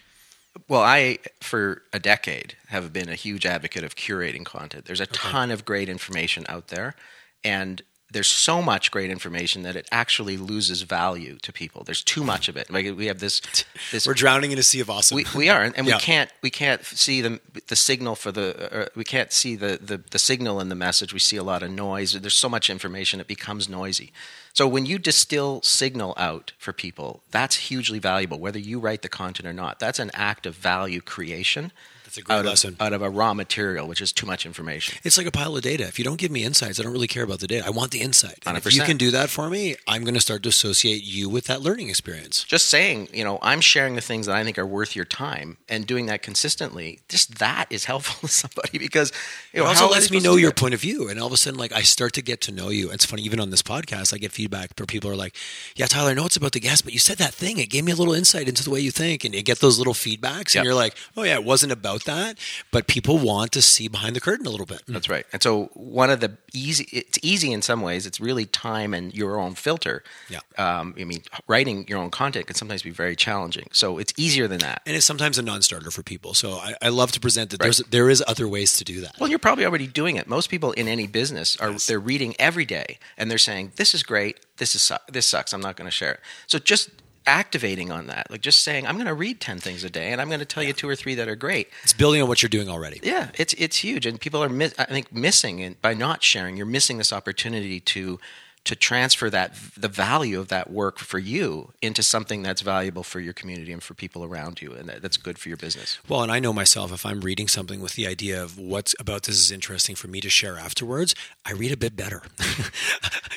Well, 0.68 0.82
I, 0.82 1.20
for 1.40 1.84
a 1.94 2.00
decade, 2.00 2.56
have 2.70 2.92
been 2.92 3.10
a 3.10 3.16
huge 3.16 3.46
advocate 3.46 3.84
of 3.84 3.96
curating 3.96 4.44
content. 4.44 4.86
There's 4.86 5.00
a 5.00 5.04
okay. 5.04 5.14
ton 5.14 5.52
of 5.52 5.64
great 5.64 5.88
information 5.88 6.48
out 6.50 6.70
there. 6.70 6.96
And 7.44 7.84
there's 8.12 8.30
so 8.30 8.62
much 8.62 8.90
great 8.90 9.10
information 9.10 9.64
that 9.64 9.76
it 9.76 9.88
actually 9.92 10.38
loses 10.38 10.82
value 10.84 11.38
to 11.42 11.52
people. 11.52 11.84
There's 11.84 12.02
too 12.02 12.24
much 12.24 12.48
of 12.48 12.56
it. 12.56 12.70
Like 12.70 12.96
we 12.96 13.08
have 13.08 13.20
this, 13.20 13.42
this 13.92 14.08
we're 14.08 14.14
drowning 14.14 14.52
in 14.52 14.58
a 14.58 14.64
sea 14.64 14.80
of 14.80 14.90
awesome. 14.90 15.16
We, 15.16 15.26
we 15.36 15.50
are, 15.50 15.62
and, 15.64 15.76
yeah. 15.76 15.96
we 15.96 16.00
can't 16.00 16.32
we 16.42 16.50
can't 16.50 16.86
see 16.86 17.22
the 17.22 17.40
the 17.68 17.76
signal 17.76 18.16
for 18.16 18.32
the 18.32 18.90
we 18.96 19.04
can't 19.04 19.34
see 19.34 19.56
the, 19.56 19.80
the 19.82 19.98
the 19.98 20.20
signal 20.20 20.62
in 20.62 20.70
the 20.70 20.76
message. 20.76 21.14
We 21.14 21.20
see 21.20 21.38
a 21.38 21.44
lot 21.44 21.64
of 21.64 21.72
noise. 21.72 22.14
There's 22.14 22.34
so 22.34 22.50
much 22.50 22.70
information 22.70 23.20
it 23.20 23.28
becomes 23.28 23.68
noisy. 23.68 24.14
So 24.54 24.68
when 24.68 24.86
you 24.86 24.98
distill 24.98 25.62
signal 25.62 26.14
out 26.18 26.54
for 26.58 26.74
people, 26.74 27.22
that's 27.30 27.56
hugely 27.56 28.00
valuable. 28.00 28.40
Whether 28.40 28.60
you 28.60 28.80
write 28.80 29.02
the 29.02 29.10
content 29.10 29.48
or 29.48 29.54
not, 29.54 29.80
that's 29.80 30.00
an 30.00 30.12
act 30.14 30.46
of 30.46 30.56
value 30.56 31.02
creation 31.02 31.72
a 32.18 32.22
great 32.22 32.36
out 32.36 32.46
lesson. 32.46 32.74
Of, 32.74 32.82
out 32.82 32.94
of 32.94 33.02
a 33.02 33.10
raw 33.10 33.34
material, 33.34 33.88
which 33.88 34.02
is 34.02 34.12
too 34.12 34.26
much 34.26 34.46
information. 34.46 34.98
It's 35.04 35.18
like 35.18 35.28
a 35.28 35.32
pile 35.32 35.56
of 35.56 35.62
data. 35.62 35.84
If 35.84 36.00
you 36.00 36.06
don't 36.06 36.18
give 36.18 36.32
me 36.32 36.44
insights, 36.44 36.80
I 36.80 36.84
don't 36.84 36.92
really 36.92 37.08
care 37.08 37.24
about 37.24 37.40
the 37.40 37.48
data. 37.48 37.66
I 37.66 37.70
want 37.70 37.92
the 37.92 38.02
insight. 38.02 38.40
And 38.46 38.58
100%. 38.58 38.68
if 38.68 38.76
you 38.76 38.82
can 38.84 38.98
do 38.98 39.12
that 39.12 39.30
for 39.30 39.50
me, 39.50 39.76
I'm 39.88 40.04
going 40.04 40.14
to 40.14 40.22
start 40.22 40.44
to 40.44 40.50
associate 40.50 41.04
you 41.04 41.30
with 41.30 41.46
that 41.46 41.62
learning 41.62 41.90
experience. 41.90 42.44
Just 42.44 42.68
saying, 42.68 43.10
you 43.14 43.24
know, 43.24 43.40
I'm 43.42 43.62
sharing 43.62 43.96
the 43.96 44.02
things 44.02 44.26
that 44.26 44.36
I 44.36 44.44
think 44.44 44.58
are 44.58 44.66
worth 44.66 44.96
your 44.96 45.06
time 45.06 45.58
and 45.70 45.86
doing 45.86 46.08
that 46.08 46.22
consistently. 46.22 47.00
Just 47.10 47.40
that 47.40 47.66
is 47.70 47.86
helpful 47.86 48.22
to 48.28 48.34
somebody 48.34 48.78
because 48.78 49.12
you 49.54 49.62
know, 49.62 49.66
it 49.66 49.70
also 49.70 49.90
lets 49.90 50.12
me 50.12 50.20
know 50.20 50.36
your 50.36 50.52
point 50.52 50.74
of 50.74 50.82
view. 50.82 51.10
And 51.10 51.20
all 51.20 51.28
of 51.28 51.34
a 51.34 51.38
sudden, 51.38 51.60
like 51.60 51.72
I 51.72 51.82
start 51.82 52.14
to 52.14 52.22
get 52.22 52.42
to 52.42 52.52
know 52.52 52.70
you. 52.70 52.92
It's 52.92 53.06
funny, 53.06 53.22
even 53.24 53.40
on 53.40 53.50
this 53.50 53.62
podcast, 53.62 54.14
I 54.14 54.18
get 54.18 54.32
feedback 54.32 54.72
where 54.78 54.86
people 54.86 55.10
are 55.10 55.16
like, 55.16 55.36
"Yeah, 55.76 55.86
Tyler, 55.86 56.12
I 56.12 56.14
know 56.14 56.26
it's 56.26 56.36
about 56.36 56.52
the 56.54 56.60
guest, 56.60 56.84
but 56.84 56.94
you 56.94 57.00
said 57.00 57.18
that 57.18 57.34
thing. 57.34 57.58
It 57.58 57.70
gave 57.70 57.84
me 57.84 57.92
a 57.92 57.96
little 57.96 58.14
insight 58.14 58.48
into 58.48 58.64
the 58.64 58.70
way 58.70 58.80
you 58.80 58.92
think." 58.92 59.24
And 59.24 59.34
you 59.34 59.44
get 59.44 59.60
those 59.60 59.78
little 59.78 59.94
feedbacks, 59.94 60.56
and 60.56 60.56
yep. 60.56 60.66
you're 60.66 60.76
like, 60.76 60.96
"Oh 61.16 61.24
yeah, 61.24 61.36
it 61.36 61.44
wasn't 61.44 61.72
about 61.72 62.06
that." 62.08 62.38
But 62.72 62.88
people 62.88 63.18
want 63.20 63.52
to 63.54 63.62
see 63.62 63.88
behind 63.88 64.16
the 64.16 64.22
curtain 64.22 64.46
a 64.46 64.50
little 64.50 64.66
bit. 64.66 64.82
That's 64.88 65.08
right. 65.10 65.26
And 65.32 65.42
so 65.42 65.70
one 65.74 66.10
of 66.10 66.20
the 66.20 66.38
easy, 66.54 66.88
it's 66.92 67.20
easy 67.22 67.54
in 67.54 67.62
some 67.62 67.82
ways. 67.82 68.06
It's 68.06 68.20
really 68.20 68.46
time 68.46 68.94
and 68.94 69.14
your 69.14 69.40
own 69.40 69.54
filter. 69.54 70.04
Yeah. 70.30 70.40
Um, 70.58 70.96
I 71.00 71.04
mean, 71.04 71.22
writing 71.48 71.86
your 71.88 72.00
own 72.00 72.10
content 72.10 72.48
can 72.48 72.56
sometimes 72.56 72.82
be 72.82 72.90
very 72.90 73.16
challenging. 73.16 73.68
So 73.72 73.98
it's 73.98 74.14
easier 74.18 74.48
than 74.48 74.60
that. 74.60 74.82
And 74.86 74.96
it's 74.96 75.06
sometimes 75.06 75.38
a 75.38 75.42
non-starter 75.42 75.92
for 75.92 76.04
people. 76.04 76.34
So 76.34 76.54
I, 76.54 76.76
I 76.82 76.90
love 76.90 77.12
to 77.14 77.20
present 77.20 77.52
that 77.52 77.62
right. 77.62 77.68
there's 77.68 77.78
there 77.90 78.10
is 78.10 78.24
other 78.28 78.48
ways 78.48 78.78
to 78.78 78.84
do 78.84 79.02
that. 79.02 79.16
Well, 79.20 79.30
you're 79.30 79.40
probably 79.40 79.66
already 79.66 79.88
doing 79.88 80.16
it. 80.16 80.28
Most 80.28 80.50
people 80.50 80.72
in 80.74 80.88
any 80.88 81.08
business 81.08 81.56
are 81.58 81.72
yes. 81.72 81.88
they're 81.88 82.00
reading 82.00 82.36
every 82.40 82.66
day 82.66 82.98
and 83.18 83.30
they're 83.30 83.38
saying, 83.38 83.74
"This 83.76 83.94
is 83.94 84.04
great. 84.04 84.40
This 84.58 84.76
is 84.76 84.92
this 85.12 85.26
sucks. 85.26 85.54
I'm 85.54 85.62
not 85.62 85.76
going 85.76 85.88
to 85.88 85.92
share 85.92 86.14
it." 86.14 86.20
So 86.48 86.60
just 86.60 86.90
activating 87.28 87.92
on 87.92 88.08
that, 88.08 88.32
like 88.32 88.42
just 88.42 88.62
saying, 88.62 88.88
I'm 88.88 88.96
going 88.96 89.08
to 89.08 89.14
read 89.14 89.40
10 89.40 89.60
things 89.60 89.84
a 89.84 89.90
day 89.90 90.12
and 90.12 90.20
I'm 90.20 90.30
going 90.30 90.40
to 90.40 90.46
tell 90.46 90.64
yeah. 90.64 90.70
you 90.70 90.74
two 90.74 90.90
or 90.90 90.96
three 90.96 91.16
that 91.16 91.28
are 91.28 91.36
great. 91.36 91.70
It's 91.84 91.94
building 91.94 92.22
on 92.22 92.28
what 92.28 92.42
you're 92.42 92.50
doing 92.50 92.70
already. 92.70 93.00
Yeah, 93.04 93.30
it's, 93.36 93.54
it's 93.56 93.78
huge. 93.78 94.06
And 94.06 94.20
people 94.20 94.44
are, 94.44 94.50
I 94.50 94.86
think, 94.86 95.14
missing 95.14 95.60
it 95.60 95.82
by 95.82 95.94
not 95.94 96.24
sharing. 96.24 96.58
You're 96.58 96.66
missing 96.66 96.98
this 96.98 97.14
opportunity 97.14 97.80
to 97.82 98.20
to 98.68 98.76
transfer 98.76 99.30
that 99.30 99.56
the 99.78 99.88
value 99.88 100.40
of 100.40 100.50
that 100.50 100.70
work 100.70 101.00
for 101.00 101.20
you 101.20 101.72
into 101.82 102.04
something 102.04 102.44
that's 102.44 102.62
valuable 102.62 103.04
for 103.04 103.20
your 103.20 103.34
community 103.34 103.72
and 103.72 103.82
for 103.82 103.94
people 103.94 104.24
around 104.24 104.62
you 104.62 104.74
and 104.74 104.90
that's 104.90 105.18
good 105.18 105.38
for 105.40 105.48
your 105.50 105.58
business. 105.58 105.98
Well 106.08 106.22
and 106.22 106.32
i 106.32 106.40
know 106.40 106.54
myself 106.54 106.92
if 106.92 107.06
i'm 107.06 107.22
reading 107.22 107.48
something 107.48 107.80
with 107.80 107.96
the 107.96 108.06
idea 108.08 108.42
of 108.44 108.60
what's 108.60 108.94
about 109.00 109.24
this 109.24 109.36
is 109.36 109.52
interesting 109.52 109.96
for 109.96 110.08
me 110.08 110.20
to 110.22 110.30
share 110.30 110.58
afterwards 110.58 111.16
i 111.46 111.54
read 111.54 111.72
a 111.72 111.78
bit 111.78 111.96
better. 111.96 112.22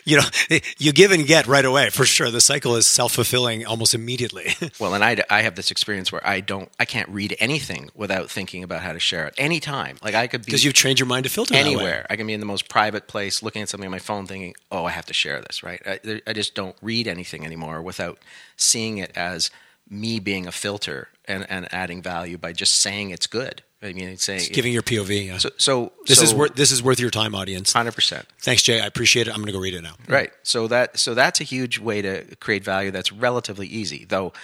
You 0.04 0.16
know 0.16 0.58
you 0.78 0.92
give 0.92 1.12
and 1.12 1.26
get 1.26 1.46
right 1.46 1.64
away 1.64 1.90
for 1.90 2.06
sure. 2.06 2.30
The 2.30 2.40
cycle 2.40 2.74
is 2.74 2.86
self-fulfilling 2.86 3.66
almost 3.66 3.94
immediately. 3.94 4.54
Well 4.80 4.94
and 4.94 5.04
I, 5.04 5.22
I 5.28 5.42
have 5.42 5.56
this 5.56 5.70
experience 5.70 6.10
where 6.10 6.26
i 6.26 6.40
don't 6.40 6.70
i 6.80 6.84
can't 6.84 7.08
read 7.10 7.36
anything 7.38 7.90
without 7.94 8.30
thinking 8.30 8.64
about 8.64 8.80
how 8.80 8.92
to 8.92 8.98
share 8.98 9.26
it. 9.26 9.34
Anytime. 9.36 9.98
Like 10.02 10.14
i 10.14 10.26
could 10.26 10.40
be 10.40 10.46
because 10.46 10.64
you've 10.64 10.74
trained 10.74 10.98
your 10.98 11.06
mind 11.06 11.24
to 11.24 11.30
filter 11.30 11.54
anywhere. 11.54 12.06
I 12.08 12.16
can 12.16 12.26
be 12.26 12.32
in 12.32 12.40
the 12.40 12.46
most 12.46 12.68
private 12.68 13.06
place 13.08 13.42
looking 13.42 13.62
at 13.62 13.68
something 13.68 13.86
on 13.86 13.92
my 13.92 13.98
phone 13.98 14.26
thinking 14.26 14.54
oh 14.72 14.84
i 14.86 14.90
have 14.90 15.06
to 15.06 15.14
share 15.20 15.40
this, 15.40 15.62
right? 15.62 15.80
I, 15.87 16.20
I 16.26 16.33
just 16.33 16.54
don't 16.54 16.76
read 16.83 17.06
anything 17.06 17.44
anymore 17.44 17.83
without 17.83 18.18
seeing 18.56 18.98
it 18.98 19.12
as 19.16 19.50
me 19.88 20.20
being 20.20 20.46
a 20.46 20.52
filter 20.52 21.09
and, 21.26 21.46
and 21.50 21.72
adding 21.72 22.02
value 22.02 22.38
by 22.38 22.52
just 22.52 22.76
saying 22.76 23.11
it's 23.11 23.26
good. 23.26 23.62
I 23.83 23.92
mean, 23.94 24.09
it's 24.09 24.24
saying 24.24 24.40
Just 24.40 24.52
giving 24.52 24.72
your 24.72 24.83
POV. 24.83 25.26
Yeah. 25.26 25.38
so. 25.38 25.50
so 25.56 25.92
this 26.06 26.18
so 26.18 26.24
is 26.24 26.35
worth 26.35 26.54
this 26.54 26.70
is 26.70 26.83
worth 26.83 27.00
your 27.00 27.11
time, 27.11 27.35
audience. 27.35 27.72
hundred 27.72 27.94
percent. 27.94 28.26
Thanks, 28.40 28.62
Jay. 28.62 28.80
I 28.80 28.87
appreciate 28.87 29.26
it. 29.26 29.30
I'm 29.30 29.38
going 29.38 29.46
to 29.46 29.52
go 29.52 29.59
read 29.59 29.74
it 29.74 29.83
now. 29.83 29.94
Right. 30.06 30.30
So 30.42 30.66
that 30.66 30.98
so 30.98 31.14
that's 31.14 31.40
a 31.40 31.44
huge 31.44 31.78
way 31.78 32.02
to 32.02 32.37
create 32.37 32.62
value. 32.62 32.90
That's 32.90 33.11
relatively 33.11 33.66
easy, 33.66 34.04
though. 34.04 34.35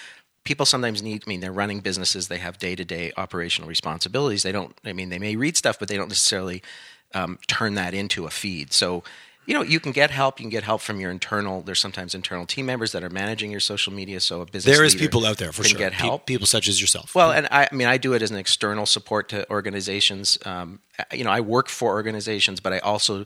People 0.45 0.65
sometimes 0.65 1.03
need. 1.03 1.25
I 1.27 1.29
mean, 1.29 1.41
they're 1.41 1.53
running 1.53 1.81
businesses. 1.81 2.29
They 2.29 2.39
have 2.39 2.59
day 2.59 2.75
to 2.77 2.85
day 2.85 3.12
operational 3.19 3.69
responsibilities. 3.69 4.43
They 4.43 4.53
don't. 4.53 4.75
I 4.87 4.95
mean, 4.95 5.11
they 5.11 5.19
may 5.19 5.37
read 5.37 5.57
stuff, 5.57 5.79
but 5.79 5.89
they 5.89 5.99
don't 5.99 6.09
necessarily 6.09 6.62
um, 7.15 7.39
turn 7.47 7.75
that 7.75 7.93
into 7.95 8.25
a 8.27 8.31
feed. 8.31 8.73
So. 8.73 9.05
You 9.47 9.55
know, 9.55 9.63
you 9.63 9.79
can 9.81 9.93
get 9.93 10.11
help. 10.11 10.41
You 10.41 10.45
can 10.45 10.51
get 10.51 10.65
help 10.65 10.81
from 10.81 11.01
your 11.01 11.11
internal. 11.11 11.63
There's 11.63 11.81
sometimes 11.81 12.15
internal 12.15 12.47
team 12.47 12.67
members 12.67 12.93
that 12.93 13.05
are 13.05 13.11
managing 13.11 13.51
your 13.51 13.61
social 13.61 13.93
media. 13.93 14.19
So 14.21 14.41
a 14.41 14.45
business 14.47 14.77
There 14.77 14.85
is 14.85 14.95
people 14.95 15.25
out 15.25 15.39
there 15.39 15.53
for 15.53 15.63
can 15.63 15.71
sure. 15.71 15.79
get 15.79 15.93
Pe- 15.93 15.99
help. 16.07 16.27
people 16.27 16.47
such 16.47 16.67
as 16.69 16.81
yourself. 16.81 17.15
Well, 17.15 17.31
and 17.31 17.47
I, 17.51 17.69
I 17.71 17.75
mean, 17.75 17.87
I 17.87 17.97
do 17.97 18.13
it 18.15 18.23
as 18.23 18.31
an 18.31 18.37
external 18.37 18.87
support 18.87 19.29
to 19.29 19.49
organizations. 19.51 20.37
Um, 20.45 20.81
you 21.13 21.23
know, 21.25 21.31
I 21.31 21.41
work 21.41 21.69
for 21.69 21.93
organizations, 21.93 22.59
but 22.61 22.73
I 22.73 22.79
also, 22.81 23.25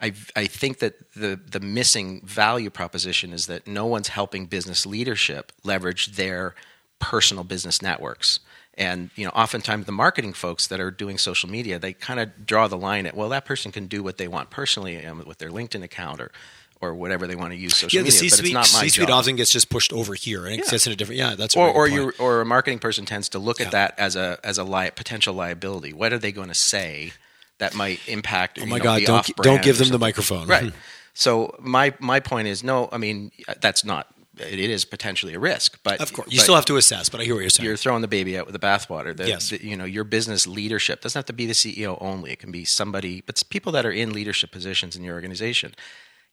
I, 0.00 0.12
I 0.36 0.46
think 0.46 0.80
that 0.80 1.12
the 1.14 1.40
the 1.50 1.60
missing 1.60 2.20
value 2.24 2.68
proposition 2.70 3.32
is 3.32 3.46
that 3.46 3.66
no 3.66 3.86
one's 3.86 4.08
helping 4.08 4.46
business 4.46 4.84
leadership 4.84 5.50
leverage 5.62 6.16
their 6.16 6.54
personal 6.98 7.44
business 7.44 7.80
networks. 7.80 8.40
And 8.76 9.10
you 9.14 9.24
know, 9.24 9.30
oftentimes 9.30 9.86
the 9.86 9.92
marketing 9.92 10.32
folks 10.32 10.66
that 10.66 10.80
are 10.80 10.90
doing 10.90 11.16
social 11.18 11.48
media, 11.48 11.78
they 11.78 11.92
kind 11.92 12.18
of 12.18 12.44
draw 12.46 12.66
the 12.66 12.76
line 12.76 13.06
at 13.06 13.16
well, 13.16 13.28
that 13.28 13.44
person 13.44 13.70
can 13.70 13.86
do 13.86 14.02
what 14.02 14.18
they 14.18 14.26
want 14.28 14.50
personally 14.50 15.00
with 15.26 15.38
their 15.38 15.50
LinkedIn 15.50 15.82
account 15.82 16.20
or 16.20 16.32
or 16.80 16.92
whatever 16.92 17.26
they 17.28 17.36
want 17.36 17.52
to 17.52 17.56
use 17.56 17.76
social 17.76 17.96
yeah, 17.96 18.02
the 18.02 18.06
media. 18.06 18.20
but 18.20 18.24
it's 18.26 18.36
C-suite, 18.36 18.52
not 18.52 18.70
my 18.74 18.82
C-suite 18.82 19.08
job 19.08 19.18
often 19.20 19.36
gets 19.36 19.52
just 19.52 19.70
pushed 19.70 19.92
over 19.92 20.14
here, 20.14 20.44
and 20.44 20.54
it 20.54 20.58
Yeah. 20.64 20.70
sits 20.70 20.86
in 20.88 20.92
a 20.92 20.96
different. 20.96 21.18
Yeah, 21.18 21.34
that's 21.36 21.56
or 21.56 21.68
or 21.70 21.86
you 21.88 22.12
or 22.18 22.40
a 22.40 22.44
marketing 22.44 22.80
person 22.80 23.06
tends 23.06 23.28
to 23.30 23.38
look 23.38 23.60
Yeah. 23.60 23.66
at 23.66 23.72
that 23.72 23.94
as 23.96 24.16
a 24.16 24.38
as 24.42 24.58
a 24.58 24.64
li- 24.64 24.90
potential 24.94 25.34
liability. 25.34 25.92
What 25.92 26.12
are 26.12 26.18
they 26.18 26.32
going 26.32 26.48
to 26.48 26.54
say 26.54 27.12
that 27.58 27.74
might 27.74 28.00
impact? 28.08 28.58
Oh 28.60 28.66
my 28.66 28.80
God! 28.80 29.02
Don't 29.04 29.24
don't 29.36 29.62
give 29.62 29.78
them 29.78 29.90
the 29.90 29.98
microphone. 30.00 30.48
right. 30.48 30.72
So 31.14 31.54
my 31.60 31.94
my 32.00 32.18
point 32.18 32.48
is 32.48 32.64
no. 32.64 32.88
I 32.90 32.98
mean 32.98 33.30
that's 33.60 33.84
not. 33.84 34.08
It 34.38 34.58
is 34.58 34.84
potentially 34.84 35.34
a 35.34 35.38
risk, 35.38 35.78
but 35.82 36.00
Of 36.00 36.12
course, 36.12 36.32
you 36.32 36.40
still 36.40 36.56
have 36.56 36.64
to 36.66 36.76
assess. 36.76 37.08
But 37.08 37.20
I 37.20 37.24
hear 37.24 37.34
what 37.34 37.40
you're 37.42 37.50
saying. 37.50 37.66
You're 37.66 37.76
throwing 37.76 38.02
the 38.02 38.08
baby 38.08 38.36
out 38.36 38.46
with 38.46 38.52
the 38.52 38.66
bathwater. 38.66 39.16
The, 39.16 39.28
Yes. 39.28 39.50
the- 39.50 39.64
you 39.64 39.76
know 39.76 39.84
your 39.84 40.04
business 40.04 40.46
leadership 40.46 41.00
doesn't 41.00 41.18
have 41.18 41.26
to 41.26 41.32
be 41.32 41.46
the 41.46 41.54
CEO 41.54 41.96
only. 42.00 42.32
It 42.32 42.40
can 42.40 42.50
be 42.50 42.64
somebody, 42.64 43.22
but 43.24 43.42
people 43.48 43.72
that 43.72 43.86
are 43.86 43.92
in 43.92 44.12
leadership 44.12 44.50
positions 44.50 44.96
in 44.96 45.04
your 45.04 45.14
organization 45.14 45.74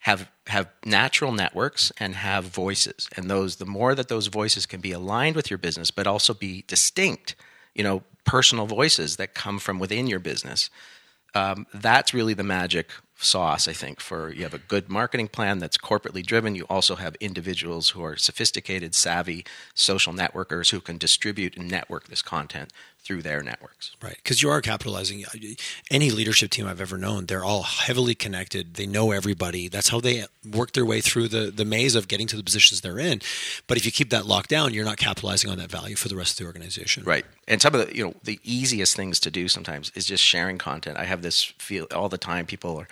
have 0.02 0.30
have 0.48 0.68
natural 0.86 1.32
networks 1.32 1.92
and 2.00 2.16
have 2.16 2.46
voices 2.46 3.08
and 3.16 3.30
those 3.30 3.58
the 3.58 3.66
more 3.66 3.94
that 3.94 4.08
those 4.08 4.28
voices 4.28 4.66
can 4.66 4.82
be 4.82 4.92
aligned 4.92 5.36
with 5.36 5.52
your 5.52 5.60
business 5.60 5.92
but 5.92 6.08
also 6.08 6.34
be 6.34 6.64
distinct 6.68 7.36
you 7.76 7.84
know 7.84 8.02
personal 8.26 8.66
voices 8.66 9.18
that 9.18 9.36
come 9.36 9.60
from 9.60 9.78
within 9.78 10.08
your 10.08 10.20
business 10.20 10.70
um, 11.36 11.66
that's 11.74 12.14
really 12.16 12.34
the 12.34 12.44
magic 12.44 12.90
sauce 13.24 13.68
i 13.68 13.74
think 13.74 14.00
for 14.00 14.32
you 14.32 14.44
have 14.44 14.54
a 14.54 14.58
good 14.58 14.90
marketing 14.90 15.28
plan 15.28 15.60
that's 15.60 15.78
corporately 15.78 16.26
driven. 16.26 16.56
You 16.56 16.66
also 16.70 16.96
have 16.96 17.16
individuals 17.20 17.90
who 17.90 18.04
are 18.04 18.16
sophisticated 18.16 18.96
savvy 18.96 19.46
social 19.74 20.14
networkers 20.14 20.72
who 20.72 20.82
can 20.82 20.98
distribute 20.98 21.58
and 21.58 21.70
network 21.70 22.08
this 22.08 22.22
content 22.22 22.72
through 23.04 23.22
their 23.22 23.42
networks 23.42 23.92
Right, 24.02 24.16
because 24.16 24.42
you 24.42 24.50
are 24.50 24.62
capitalizing. 24.62 25.26
Uh, 25.26 25.56
any 25.90 26.12
leadership 26.12 26.50
team 26.50 26.68
I've 26.68 26.82
ever 26.82 26.98
known, 26.98 27.26
they're 27.26 27.44
all 27.44 27.64
heavily 27.64 28.16
connected. 28.16 28.76
They 28.76 28.88
know 28.88 29.12
everybody. 29.12 29.68
That's 29.68 29.90
how 29.90 30.00
they 30.00 30.26
work 30.50 30.74
their 30.74 30.86
way 30.86 31.02
through 31.02 31.28
the, 31.28 31.52
the 31.52 31.66
maze 31.66 31.96
of 31.96 32.08
getting 32.08 32.28
to 32.28 32.36
the 32.36 32.44
positions 32.44 32.82
they're 32.82 33.00
in. 33.00 33.22
But 33.68 33.78
if 33.78 33.86
you 33.86 33.92
keep 33.92 34.10
that 34.10 34.26
locked 34.26 34.50
down, 34.50 34.74
you're 34.74 34.86
not 34.86 34.98
capitalizing 34.98 35.50
on 35.52 35.58
that 35.58 35.70
value 35.70 35.96
for 35.96 36.08
the 36.08 36.16
rest 36.16 36.34
of 36.34 36.38
the 36.38 36.46
organization. 36.46 37.04
Right. 37.04 37.26
And 37.48 37.62
some 37.62 37.76
of 37.76 37.88
the 37.88 37.96
you 37.96 38.04
know 38.04 38.14
the 38.24 38.40
easiest 38.44 38.96
things 38.96 39.20
to 39.22 39.32
do 39.32 39.48
sometimes 39.48 39.92
is 39.96 40.06
just 40.06 40.24
sharing 40.24 40.58
content. 40.58 40.98
I 40.98 41.06
have 41.06 41.22
this 41.22 41.44
feel 41.44 41.88
all 41.94 42.10
the 42.10 42.18
time. 42.18 42.46
People 42.46 42.78
are 42.78 42.88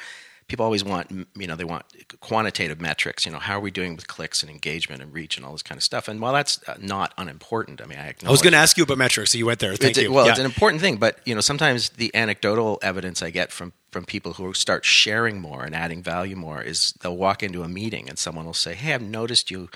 people 0.49 0.65
always 0.65 0.83
want 0.83 1.09
you 1.12 1.47
know 1.47 1.55
they 1.55 1.63
want 1.63 1.85
quantitative 2.19 2.81
metrics. 2.81 3.25
You 3.25 3.31
know 3.31 3.39
how 3.39 3.55
are 3.55 3.59
we 3.62 3.71
doing 3.71 3.95
with 3.95 4.07
clicks 4.07 4.43
and 4.43 4.51
engagement 4.51 5.01
and 5.01 5.13
reach 5.13 5.38
and 5.38 5.45
all 5.45 5.53
this 5.53 5.63
kind 5.63 5.77
of 5.77 5.83
stuff. 5.83 6.09
And 6.09 6.19
while 6.19 6.33
that's 6.33 6.59
uh, 6.67 6.75
not 6.81 7.13
unimportant, 7.17 7.81
I 7.81 7.85
mean 7.85 7.99
I, 7.99 8.13
I 8.25 8.31
was 8.31 8.41
going 8.41 8.51
to 8.51 8.59
ask 8.59 8.75
you 8.75 8.83
about 8.83 8.97
metrics, 8.97 9.31
so 9.31 9.38
you 9.38 9.45
went 9.45 9.59
there. 9.59 9.75
Thank 9.75 9.91
it's, 9.91 10.01
you. 10.01 10.12
Well, 10.12 10.25
Yeah. 10.25 10.31
it's 10.31 10.39
an 10.39 10.45
important 10.45 10.81
thing, 10.81 10.97
but 10.97 11.19
you 11.25 11.33
know 11.33 11.41
sometimes 11.41 11.89
the 11.91 12.13
anecdotal 12.13 12.79
evidence 12.81 13.21
I 13.21 13.29
get 13.29 13.51
from 13.53 13.71
from 13.91 14.03
people 14.05 14.33
who 14.33 14.53
start 14.53 14.83
sharing 14.85 15.39
more 15.39 15.63
and 15.63 15.73
adding 15.73 16.03
value 16.03 16.35
more 16.35 16.62
is 16.62 16.93
they'll 17.01 17.15
walk 17.17 17.41
into 17.41 17.63
a 17.63 17.67
meeting 17.69 18.09
and 18.09 18.19
someone 18.19 18.45
will 18.45 18.53
say, 18.53 18.73
"Hey, 18.75 18.93
I've 18.93 19.01
noticed 19.01 19.49
you 19.49 19.69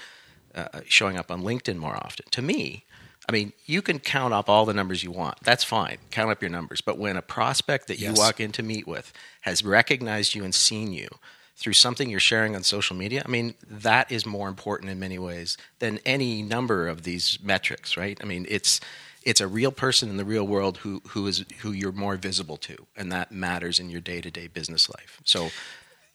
uh, 0.53 0.81
showing 0.85 1.17
up 1.17 1.31
on 1.31 1.41
LinkedIn 1.43 1.77
more 1.77 1.95
often." 1.95 2.25
To 2.31 2.41
me, 2.41 2.85
I 3.27 3.31
mean, 3.31 3.53
you 3.65 3.81
can 3.81 3.99
count 3.99 4.33
up 4.33 4.49
all 4.49 4.65
the 4.65 4.73
numbers 4.73 5.03
you 5.03 5.11
want. 5.11 5.37
That's 5.43 5.63
fine. 5.63 5.97
Count 6.11 6.31
up 6.31 6.41
your 6.41 6.51
numbers. 6.51 6.81
But 6.81 6.97
when 6.97 7.15
a 7.15 7.21
prospect 7.21 7.87
that 7.87 7.99
Yes. 7.99 8.09
you 8.09 8.21
walk 8.21 8.39
in 8.39 8.51
to 8.53 8.63
meet 8.63 8.85
with 8.87 9.13
has 9.41 9.63
recognized 9.63 10.35
you 10.35 10.43
and 10.43 10.53
seen 10.53 10.91
you 10.91 11.07
through 11.55 11.73
something 11.73 12.09
you're 12.09 12.19
sharing 12.19 12.55
on 12.55 12.63
social 12.63 12.95
media, 12.95 13.23
I 13.25 13.29
mean, 13.29 13.53
that 13.69 14.11
is 14.11 14.25
more 14.25 14.49
important 14.49 14.91
in 14.91 14.99
many 14.99 15.17
ways 15.19 15.57
than 15.79 15.99
any 16.05 16.41
number 16.41 16.87
of 16.87 17.03
these 17.03 17.39
metrics, 17.41 17.95
right? 17.95 18.17
I 18.21 18.25
mean, 18.25 18.45
it's 18.49 18.79
it's 19.25 19.39
a 19.39 19.47
real 19.47 19.71
person 19.71 20.09
in 20.09 20.17
the 20.17 20.25
real 20.25 20.45
world 20.45 20.79
who 20.79 21.01
who 21.09 21.25
is 21.27 21.45
who 21.59 21.71
you're 21.71 21.93
more 21.93 22.17
visible 22.17 22.57
to, 22.57 22.75
and 22.97 23.09
that 23.13 23.31
matters 23.31 23.79
in 23.79 23.89
your 23.89 24.01
day 24.01 24.19
to 24.19 24.29
day 24.29 24.47
business 24.47 24.89
life. 24.89 25.21
So 25.23 25.51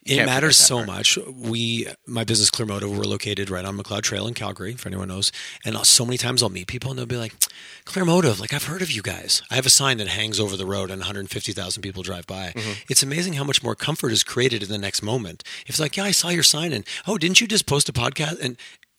It 0.05 0.25
matters 0.25 0.57
so 0.57 0.77
part. 0.77 0.87
much. 0.87 1.19
We, 1.35 1.87
my 2.07 2.25
business 2.25 2.51
Clearmotive, 2.51 2.97
we're 2.97 3.05
located 3.05 3.51
right 3.51 3.65
on 3.65 3.77
Macleod 3.77 4.05
Trail 4.05 4.27
in 4.27 4.33
Calgary, 4.33 4.73
if 4.73 4.87
anyone 4.87 5.09
knows. 5.09 5.31
And 5.65 5.77
so 5.87 6.05
many 6.05 6.17
times 6.17 6.43
I'll 6.43 6.49
meet 6.49 6.67
people 6.67 6.91
and 6.91 6.99
they'll 6.99 7.07
be 7.07 7.17
like, 7.17 7.35
Clearmotive, 7.85 8.41
like 8.41 8.55
I've 8.55 8.65
heard 8.65 8.81
of 8.81 8.91
you 8.91 9.03
guys. 9.03 9.43
I 9.51 9.57
have 9.57 9.67
a 9.67 9.71
sign 9.71 9.99
that 9.99 10.09
hangs 10.09 10.41
over 10.41 10.57
the 10.57 10.65
road 10.65 10.91
and 10.91 11.01
150,000 11.01 11.83
people 11.83 12.03
drive 12.03 12.27
by. 12.27 12.53
Mm-hmm. 12.55 12.73
It's 12.89 13.03
amazing 13.03 13.35
how 13.35 13.45
much 13.45 13.63
more 13.63 13.75
comfort 13.75 14.13
is 14.13 14.25
created 14.25 14.63
in 14.63 14.71
the 14.71 14.79
next 14.79 15.03
moment. 15.03 15.43
If 15.63 15.71
it's 15.71 15.81
like, 15.81 15.97
yeah, 15.97 16.05
I 16.05 16.13
saw 16.13 16.29
your 16.31 16.43
sign 16.43 16.73
and, 16.73 16.87
oh, 17.07 17.19
didn't 17.19 17.41
you 17.41 17.47
just 17.47 17.67
post 17.67 17.89
a 17.89 17.93
podcast? 17.93 18.41
And 18.41 18.57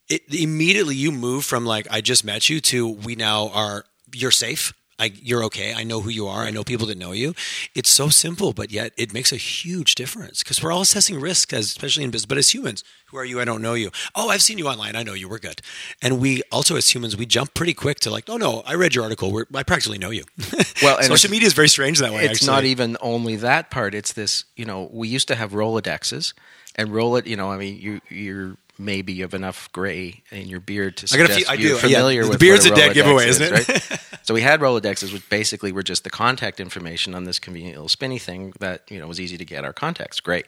it 0.10 0.22
immediately 0.34 0.96
you 0.96 1.12
move 1.12 1.46
from 1.46 1.66
like, 1.66 1.88
I 1.90 2.02
just 2.02 2.24
met 2.24 2.50
you 2.50 2.60
to 2.62 2.88
we 2.88 3.16
now 3.16 3.50
are, 3.50 3.86
you're 4.14 4.32
safe. 4.32 4.74
I, 5.00 5.12
you're 5.22 5.44
okay. 5.46 5.74
I 5.74 5.84
know 5.84 6.02
who 6.02 6.10
you 6.10 6.28
are. 6.28 6.44
I 6.44 6.52
know 6.52 6.64
people 6.64 6.88
that 6.88 6.98
know 6.98 7.12
you. 7.12 7.34
It's 7.74 7.90
so 7.90 8.10
simple, 8.10 8.54
but 8.54 8.72
yet 8.72 8.92
it 8.98 9.14
makes 9.14 9.32
a 9.32 9.38
huge 9.38 9.96
difference 9.96 10.44
because 10.44 10.62
we're 10.62 10.72
all 10.72 10.82
assessing 10.82 11.20
risk, 11.20 11.54
as 11.54 11.66
especially 11.66 12.04
in 12.04 12.12
business. 12.12 12.26
But 12.26 12.38
as 12.38 12.54
humans, 12.54 12.84
who 13.08 13.18
are 13.18 13.26
you? 13.26 13.40
I 13.40 13.46
don't 13.46 13.62
know 13.62 13.74
you. 13.74 13.92
Oh, 14.16 14.30
I've 14.30 14.42
seen 14.42 14.58
you 14.58 14.68
online. 14.68 14.96
I 14.96 15.04
know 15.04 15.14
you. 15.14 15.30
We're 15.30 15.40
good. 15.40 15.62
And 16.02 16.20
we 16.20 16.42
also, 16.52 16.76
as 16.76 16.94
humans, 16.94 17.16
we 17.16 17.26
jump 17.26 17.54
pretty 17.54 17.74
quick 17.74 18.00
to 18.02 18.10
like, 18.10 18.30
oh 18.30 18.38
no, 18.38 18.62
I 18.66 18.76
read 18.76 18.94
your 18.94 19.04
article. 19.06 19.32
We're, 19.32 19.46
I 19.56 19.64
practically 19.64 19.98
know 19.98 20.12
you. 20.12 20.24
Well, 20.82 20.96
and 20.98 21.08
social 21.08 21.30
media 21.30 21.46
is 21.46 21.54
very 21.54 21.68
strange 21.68 22.00
that 22.00 22.14
way. 22.14 22.24
it's 22.24 22.36
actually. 22.36 22.48
not 22.48 22.64
even 22.64 22.96
only 23.02 23.36
that 23.38 23.70
part. 23.70 23.94
It's 23.94 24.14
this, 24.14 24.46
you 24.56 24.64
know, 24.64 24.90
we 24.94 25.10
used 25.10 25.28
to 25.28 25.36
have 25.36 25.52
Rolodexes, 25.52 26.34
and 26.76 26.94
roll 26.94 27.18
it. 27.18 27.28
You 27.28 27.36
know, 27.36 27.52
I 27.52 27.58
mean, 27.58 27.80
you 27.80 28.02
you're 28.10 28.58
maybe 28.80 29.13
you 29.13 29.24
have 29.24 29.34
enough 29.34 29.72
gray 29.72 30.24
in 30.32 30.48
your 30.48 30.60
beard 30.62 30.98
to 30.98 31.04
I 31.04 31.08
suggest 31.28 31.50
I 31.50 31.54
you're 31.54 31.70
do, 31.72 31.76
yeah. 31.76 31.82
familiar 31.82 32.24
The 32.24 32.30
with 32.30 32.39
beard's 32.39 32.63
what 32.70 32.80
a 32.80 32.82
dead 32.82 32.94
giveaway, 32.94 33.28
is, 33.28 33.39
isn't 33.39 33.70
it? 33.70 33.70
right? 33.92 34.00
so 34.24 34.34
we 34.34 34.42
had 34.42 34.62
Rolodexes, 34.62 35.12
which 35.13 35.30
basically 35.30 35.72
were 35.72 35.84
just 35.84 36.04
the 36.04 36.10
contact 36.10 36.60
information 36.60 37.13
on 37.13 37.26
this 37.26 37.38
convenient 37.39 37.76
little 37.76 37.89
spinny 37.89 38.18
thing 38.20 38.54
that 38.60 38.89
you 38.89 39.00
know 39.00 39.08
was 39.08 39.20
easy 39.20 39.38
to 39.38 39.46
get 39.46 39.63
our 39.65 39.74
contacts. 39.74 40.20
Great. 40.20 40.46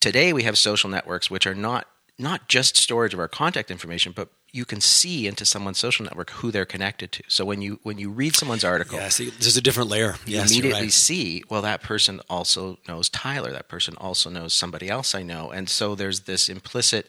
Today 0.00 0.32
we 0.32 0.44
have 0.44 0.56
social 0.56 0.88
networks, 0.88 1.30
which 1.30 1.46
are 1.46 1.54
not 1.54 1.86
not 2.18 2.48
just 2.48 2.76
storage 2.76 3.14
of 3.14 3.20
our 3.20 3.28
contact 3.28 3.70
information, 3.70 4.12
but 4.14 4.28
you 4.52 4.64
can 4.64 4.80
see 4.80 5.26
into 5.26 5.44
someone's 5.44 5.78
social 5.78 6.04
network 6.04 6.30
who 6.30 6.50
they're 6.50 6.66
connected 6.66 7.12
to. 7.12 7.22
So 7.28 7.44
when 7.44 7.62
you 7.62 7.78
when 7.82 7.98
you 7.98 8.10
read 8.10 8.34
someone's 8.34 8.64
article, 8.64 8.98
Yeah, 8.98 9.08
see, 9.08 9.30
there's 9.30 9.56
a 9.56 9.62
different 9.62 9.88
layer. 9.90 10.16
you 10.26 10.36
Yes, 10.36 10.50
immediately 10.50 10.82
right. 10.82 10.92
see, 10.92 11.44
well, 11.48 11.62
that 11.62 11.82
person 11.82 12.20
also 12.28 12.78
knows 12.88 13.08
Tyler. 13.08 13.52
That 13.52 13.68
person 13.68 13.94
also 13.96 14.28
knows 14.28 14.52
somebody 14.52 14.88
else 14.88 15.14
I 15.14 15.22
know. 15.22 15.50
And 15.50 15.68
so 15.68 15.94
there's 15.94 16.20
this 16.20 16.48
implicit 16.48 17.06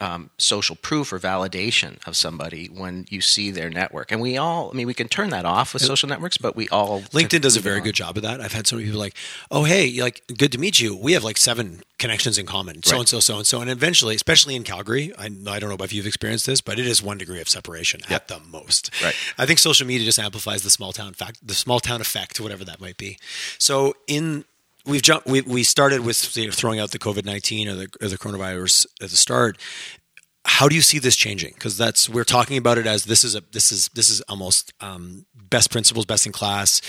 um, 0.00 0.30
social 0.38 0.76
proof 0.76 1.12
or 1.12 1.18
validation 1.18 2.04
of 2.06 2.16
somebody 2.16 2.66
when 2.66 3.06
you 3.10 3.20
see 3.20 3.50
their 3.50 3.68
network. 3.70 4.10
And 4.10 4.20
we 4.20 4.36
all, 4.36 4.70
I 4.72 4.74
mean, 4.74 4.86
we 4.86 4.94
can 4.94 5.08
turn 5.08 5.30
that 5.30 5.44
off 5.44 5.74
with 5.74 5.82
social 5.82 6.08
networks, 6.08 6.38
but 6.38 6.56
we 6.56 6.68
all. 6.70 7.02
LinkedIn 7.02 7.40
does 7.42 7.56
a 7.56 7.60
very 7.60 7.78
on. 7.78 7.82
good 7.84 7.94
job 7.94 8.16
of 8.16 8.22
that. 8.22 8.40
I've 8.40 8.52
had 8.52 8.66
so 8.66 8.76
many 8.76 8.86
people 8.86 9.00
like, 9.00 9.14
"Oh, 9.50 9.64
hey, 9.64 10.00
like, 10.00 10.22
good 10.36 10.52
to 10.52 10.58
meet 10.58 10.80
you. 10.80 10.96
We 10.96 11.12
have 11.12 11.24
like 11.24 11.36
seven 11.36 11.82
connections 11.98 12.38
in 12.38 12.46
common. 12.46 12.82
So 12.82 12.92
Right. 12.92 13.00
and 13.00 13.08
so, 13.08 13.20
so 13.20 13.36
and 13.38 13.46
so." 13.46 13.60
And 13.60 13.70
eventually, 13.70 14.14
especially 14.14 14.56
in 14.56 14.64
Calgary, 14.64 15.12
I, 15.18 15.26
I 15.26 15.58
don't 15.58 15.68
know 15.68 15.84
if 15.84 15.92
you've 15.92 16.06
experienced 16.06 16.46
this, 16.46 16.60
but 16.60 16.78
it 16.78 16.86
is 16.86 17.02
one 17.02 17.18
degree 17.18 17.40
of 17.40 17.48
separation 17.48 18.00
at 18.08 18.28
the 18.28 18.40
most. 18.40 18.90
Right. 19.02 19.14
I 19.38 19.46
think 19.46 19.58
social 19.58 19.86
media 19.86 20.04
just 20.04 20.18
amplifies 20.18 20.62
the 20.62 20.70
small 20.70 20.92
town 20.92 21.12
fact, 21.14 21.46
the 21.46 21.54
small 21.54 21.80
town 21.80 22.00
effect, 22.00 22.40
whatever 22.40 22.64
that 22.64 22.80
might 22.80 22.96
be. 22.96 23.18
So 23.58 23.94
in 24.06 24.44
we've 24.86 25.02
jumped. 25.02 25.26
We, 25.26 25.40
we 25.42 25.62
started 25.62 26.00
with 26.00 26.36
you 26.36 26.46
know, 26.46 26.52
throwing 26.52 26.80
out 26.80 26.90
the 26.90 26.98
COVID 26.98 27.24
nineteen 27.24 27.68
or 27.68 27.74
the 27.74 27.88
or 28.00 28.08
the 28.08 28.18
coronavirus 28.18 28.86
at 29.02 29.10
the 29.10 29.16
start 29.16 29.58
how 30.46 30.68
do 30.68 30.74
you 30.74 30.80
see 30.80 30.98
this 30.98 31.16
changing 31.16 31.52
because 31.54 31.76
that's 31.76 32.08
we're 32.08 32.24
talking 32.24 32.56
about 32.56 32.78
it 32.78 32.86
as 32.86 33.04
this 33.04 33.24
is 33.24 33.36
a 33.36 33.42
this 33.52 33.70
is 33.70 33.88
this 33.88 34.08
is 34.08 34.22
almost 34.22 34.72
um, 34.80 35.26
best 35.34 35.70
principles 35.70 36.06
best 36.06 36.24
in 36.24 36.32
class 36.32 36.80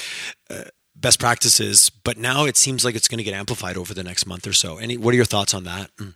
uh, 0.50 0.64
best 0.96 1.20
practices 1.20 1.90
but 1.90 2.18
now 2.18 2.46
it 2.46 2.56
seems 2.56 2.86
like 2.86 2.96
it's 2.96 3.10
going 3.10 3.18
to 3.18 3.26
get 3.26 3.34
amplified 3.34 3.76
over 3.76 3.94
the 3.94 4.04
next 4.04 4.26
month 4.26 4.48
or 4.48 4.54
so 4.54 4.78
any 4.78 4.96
what 4.96 5.14
are 5.14 5.18
your 5.18 5.26
thoughts 5.26 5.54
on 5.54 5.66
that 5.66 5.92
Mm. 5.98 6.16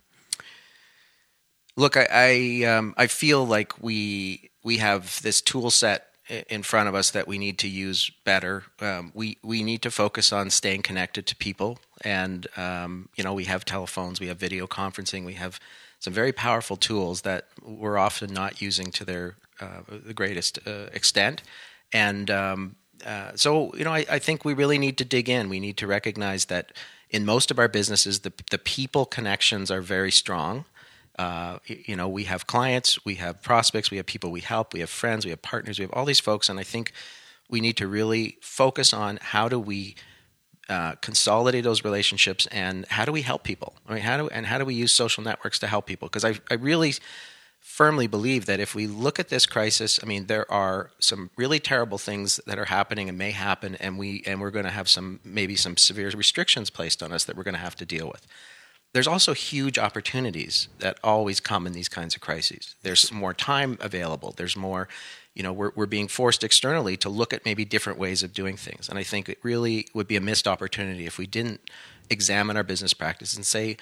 Look, 1.76 1.96
I 1.96 2.06
I, 2.10 2.64
um, 2.64 2.94
I 2.96 3.06
feel 3.06 3.46
like 3.46 3.82
we 3.82 4.50
we 4.64 4.78
have 4.78 5.20
this 5.22 5.42
tool 5.42 5.70
set 5.70 6.05
in 6.28 6.62
front 6.62 6.88
of 6.88 6.94
us 6.94 7.10
that 7.10 7.28
we 7.28 7.38
need 7.38 7.58
to 7.58 7.68
use 7.68 8.10
better. 8.24 8.64
Um, 8.80 9.12
we 9.14 9.38
we 9.42 9.62
need 9.62 9.82
to 9.82 9.90
focus 9.90 10.32
on 10.32 10.50
staying 10.50 10.82
connected 10.82 11.26
to 11.26 11.36
people, 11.36 11.78
and 12.02 12.46
um, 12.56 13.08
you 13.16 13.24
know 13.24 13.34
we 13.34 13.44
have 13.44 13.64
telephones, 13.64 14.20
we 14.20 14.26
have 14.28 14.38
video 14.38 14.66
conferencing, 14.66 15.24
we 15.24 15.34
have 15.34 15.60
some 15.98 16.12
very 16.12 16.32
powerful 16.32 16.76
tools 16.76 17.22
that 17.22 17.46
we're 17.62 17.98
often 17.98 18.32
not 18.32 18.60
using 18.60 18.90
to 18.92 19.04
their 19.04 19.36
uh, 19.60 19.82
the 19.88 20.14
greatest 20.14 20.58
uh, 20.66 20.88
extent, 20.92 21.42
and 21.92 22.30
um, 22.30 22.76
uh, 23.04 23.32
so 23.34 23.72
you 23.76 23.84
know 23.84 23.92
I, 23.92 24.04
I 24.10 24.18
think 24.18 24.44
we 24.44 24.54
really 24.54 24.78
need 24.78 24.98
to 24.98 25.04
dig 25.04 25.28
in. 25.28 25.48
We 25.48 25.60
need 25.60 25.76
to 25.78 25.86
recognize 25.86 26.46
that 26.46 26.72
in 27.08 27.24
most 27.24 27.50
of 27.50 27.58
our 27.58 27.68
businesses, 27.68 28.20
the 28.20 28.32
the 28.50 28.58
people 28.58 29.06
connections 29.06 29.70
are 29.70 29.80
very 29.80 30.10
strong. 30.10 30.64
Uh, 31.18 31.58
you 31.66 31.96
know, 31.96 32.08
we 32.08 32.24
have 32.24 32.46
clients, 32.46 33.04
we 33.04 33.14
have 33.14 33.42
prospects, 33.42 33.90
we 33.90 33.96
have 33.96 34.06
people 34.06 34.30
we 34.30 34.40
help, 34.40 34.74
we 34.74 34.80
have 34.80 34.90
friends, 34.90 35.24
we 35.24 35.30
have 35.30 35.40
partners, 35.40 35.78
we 35.78 35.82
have 35.82 35.92
all 35.92 36.04
these 36.04 36.20
folks, 36.20 36.48
and 36.48 36.60
I 36.60 36.62
think 36.62 36.92
we 37.48 37.60
need 37.60 37.76
to 37.78 37.86
really 37.86 38.36
focus 38.42 38.92
on 38.92 39.18
how 39.22 39.48
do 39.48 39.58
we 39.58 39.94
uh, 40.68 40.96
consolidate 40.96 41.64
those 41.64 41.84
relationships 41.84 42.46
and 42.48 42.86
how 42.88 43.04
do 43.04 43.12
we 43.12 43.22
help 43.22 43.44
people? 43.44 43.74
I 43.88 43.94
mean, 43.94 44.02
how 44.02 44.16
do 44.16 44.28
and 44.28 44.44
how 44.46 44.58
do 44.58 44.64
we 44.64 44.74
use 44.74 44.92
social 44.92 45.22
networks 45.22 45.58
to 45.60 45.66
help 45.68 45.86
people? 45.86 46.08
Because 46.08 46.24
I, 46.24 46.34
I 46.50 46.54
really 46.54 46.94
firmly 47.60 48.06
believe 48.06 48.46
that 48.46 48.60
if 48.60 48.74
we 48.74 48.86
look 48.86 49.18
at 49.18 49.28
this 49.28 49.46
crisis, 49.46 50.00
I 50.02 50.06
mean, 50.06 50.26
there 50.26 50.50
are 50.50 50.90
some 50.98 51.30
really 51.36 51.60
terrible 51.60 51.98
things 51.98 52.40
that 52.46 52.58
are 52.58 52.64
happening 52.64 53.08
and 53.08 53.16
may 53.16 53.30
happen, 53.30 53.76
and 53.76 53.96
we 53.96 54.22
and 54.26 54.40
we're 54.40 54.50
going 54.50 54.64
to 54.64 54.70
have 54.70 54.88
some 54.88 55.20
maybe 55.24 55.56
some 55.56 55.76
severe 55.76 56.10
restrictions 56.10 56.68
placed 56.68 57.02
on 57.02 57.12
us 57.12 57.24
that 57.24 57.36
we're 57.36 57.44
going 57.44 57.54
to 57.54 57.60
have 57.60 57.76
to 57.76 57.86
deal 57.86 58.08
with 58.08 58.26
there's 58.92 59.06
also 59.06 59.34
huge 59.34 59.78
opportunities 59.78 60.68
that 60.78 60.98
always 61.04 61.40
come 61.40 61.66
in 61.66 61.72
these 61.72 61.88
kinds 61.88 62.14
of 62.14 62.20
crises. 62.20 62.76
There's 62.82 63.12
more 63.12 63.34
time 63.34 63.76
available. 63.80 64.32
There's 64.36 64.56
more, 64.56 64.88
you 65.34 65.42
know, 65.42 65.52
we're, 65.52 65.72
we're 65.74 65.86
being 65.86 66.08
forced 66.08 66.42
externally 66.42 66.96
to 66.98 67.08
look 67.08 67.32
at 67.32 67.44
maybe 67.44 67.64
different 67.64 67.98
ways 67.98 68.22
of 68.22 68.32
doing 68.32 68.56
things. 68.56 68.88
And 68.88 68.98
I 68.98 69.02
think 69.02 69.28
it 69.28 69.38
really 69.42 69.86
would 69.92 70.08
be 70.08 70.16
a 70.16 70.20
missed 70.20 70.48
opportunity 70.48 71.04
if 71.04 71.18
we 71.18 71.26
didn't 71.26 71.60
examine 72.08 72.56
our 72.56 72.62
business 72.62 72.94
practice 72.94 73.36
and 73.36 73.44
say, 73.44 73.76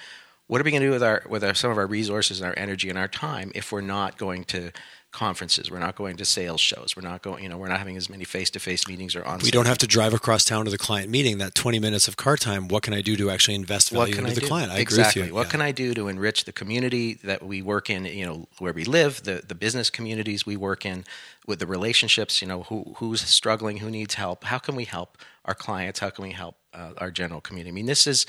what 0.47 0.61
are 0.61 0.63
we 0.63 0.71
going 0.71 0.81
to 0.81 0.87
do 0.87 0.91
with 0.91 1.03
our 1.03 1.23
with 1.27 1.43
our, 1.43 1.53
some 1.53 1.71
of 1.71 1.77
our 1.77 1.87
resources 1.87 2.39
and 2.39 2.47
our 2.47 2.57
energy 2.57 2.89
and 2.89 2.97
our 2.97 3.07
time 3.07 3.51
if 3.55 3.71
we're 3.71 3.81
not 3.81 4.17
going 4.17 4.43
to 4.45 4.71
conferences. 5.15 5.71
We're 5.71 5.79
not 5.79 5.95
going 5.95 6.17
to 6.17 6.25
sales 6.25 6.59
shows. 6.59 6.93
We're 6.95 7.07
not 7.07 7.21
going, 7.21 7.41
you 7.41 7.49
know, 7.49 7.57
we're 7.57 7.69
not 7.69 7.79
having 7.79 7.95
as 7.95 8.09
many 8.09 8.25
face 8.25 8.49
to 8.51 8.59
face 8.59 8.85
meetings 8.87 9.15
or 9.15 9.23
on. 9.25 9.39
We 9.39 9.49
don't 9.49 9.65
have 9.65 9.77
to 9.79 9.87
drive 9.87 10.13
across 10.13 10.43
town 10.43 10.65
to 10.65 10.71
the 10.71 10.77
client 10.77 11.09
meeting. 11.09 11.37
That 11.37 11.55
20 11.55 11.79
minutes 11.79 12.09
of 12.09 12.17
car 12.17 12.35
time, 12.35 12.67
what 12.67 12.83
can 12.83 12.93
I 12.93 13.01
do 13.01 13.15
to 13.15 13.31
actually 13.31 13.55
invest 13.55 13.91
value 13.91 14.17
into 14.17 14.31
I 14.31 14.33
the 14.33 14.41
do? 14.41 14.47
client? 14.47 14.71
I 14.73 14.79
exactly. 14.79 15.21
agree 15.21 15.21
with 15.21 15.29
you. 15.29 15.35
What 15.35 15.47
yeah. 15.47 15.51
can 15.51 15.61
I 15.61 15.71
do 15.71 15.93
to 15.93 16.07
enrich 16.09 16.43
the 16.43 16.51
community 16.51 17.13
that 17.23 17.41
we 17.41 17.61
work 17.61 17.89
in, 17.89 18.03
you 18.05 18.25
know, 18.25 18.47
where 18.59 18.73
we 18.73 18.83
live, 18.83 19.23
the, 19.23 19.41
the 19.47 19.55
business 19.55 19.89
communities 19.89 20.45
we 20.45 20.57
work 20.57 20.85
in, 20.85 21.05
with 21.47 21.59
the 21.59 21.67
relationships, 21.67 22.41
you 22.41 22.47
know, 22.47 22.63
who, 22.63 22.95
who's 22.97 23.21
struggling, 23.21 23.77
who 23.77 23.89
needs 23.89 24.15
help? 24.15 24.43
How 24.43 24.57
can 24.57 24.75
we 24.75 24.83
help 24.83 25.17
our 25.45 25.55
clients? 25.55 25.99
How 25.99 26.09
can 26.09 26.23
we 26.25 26.31
help 26.33 26.57
uh, 26.73 26.91
our 26.97 27.09
general 27.09 27.39
community? 27.39 27.69
I 27.69 27.73
mean, 27.73 27.85
this 27.85 28.05
is, 28.05 28.25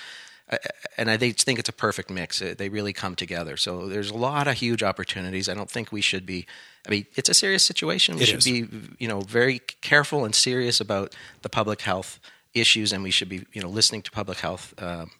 and 0.96 1.10
I 1.10 1.16
think 1.16 1.58
it's 1.58 1.68
a 1.68 1.72
perfect 1.72 2.10
mix. 2.10 2.38
They 2.38 2.68
really 2.68 2.92
come 2.92 3.16
together. 3.16 3.56
So 3.56 3.88
there's 3.88 4.10
a 4.10 4.16
lot 4.16 4.46
of 4.46 4.54
huge 4.54 4.82
opportunities. 4.82 5.48
I 5.48 5.54
don't 5.54 5.70
think 5.70 5.90
we 5.90 6.00
should 6.00 6.24
be. 6.24 6.46
I 6.86 6.90
mean, 6.90 7.06
it's 7.16 7.28
a 7.28 7.34
serious 7.34 7.64
situation. 7.64 8.16
We 8.16 8.22
it 8.22 8.26
should 8.26 8.38
is. 8.38 8.44
be, 8.44 8.68
you 8.98 9.08
know, 9.08 9.20
very 9.20 9.60
careful 9.80 10.24
and 10.24 10.34
serious 10.34 10.80
about 10.80 11.16
the 11.42 11.48
public 11.48 11.82
health 11.82 12.20
issues, 12.54 12.92
and 12.92 13.02
we 13.02 13.10
should 13.10 13.28
be, 13.28 13.44
you 13.52 13.60
know, 13.60 13.68
listening 13.68 14.02
to 14.02 14.10
public 14.10 14.38
health 14.38 14.72
um, 14.78 15.10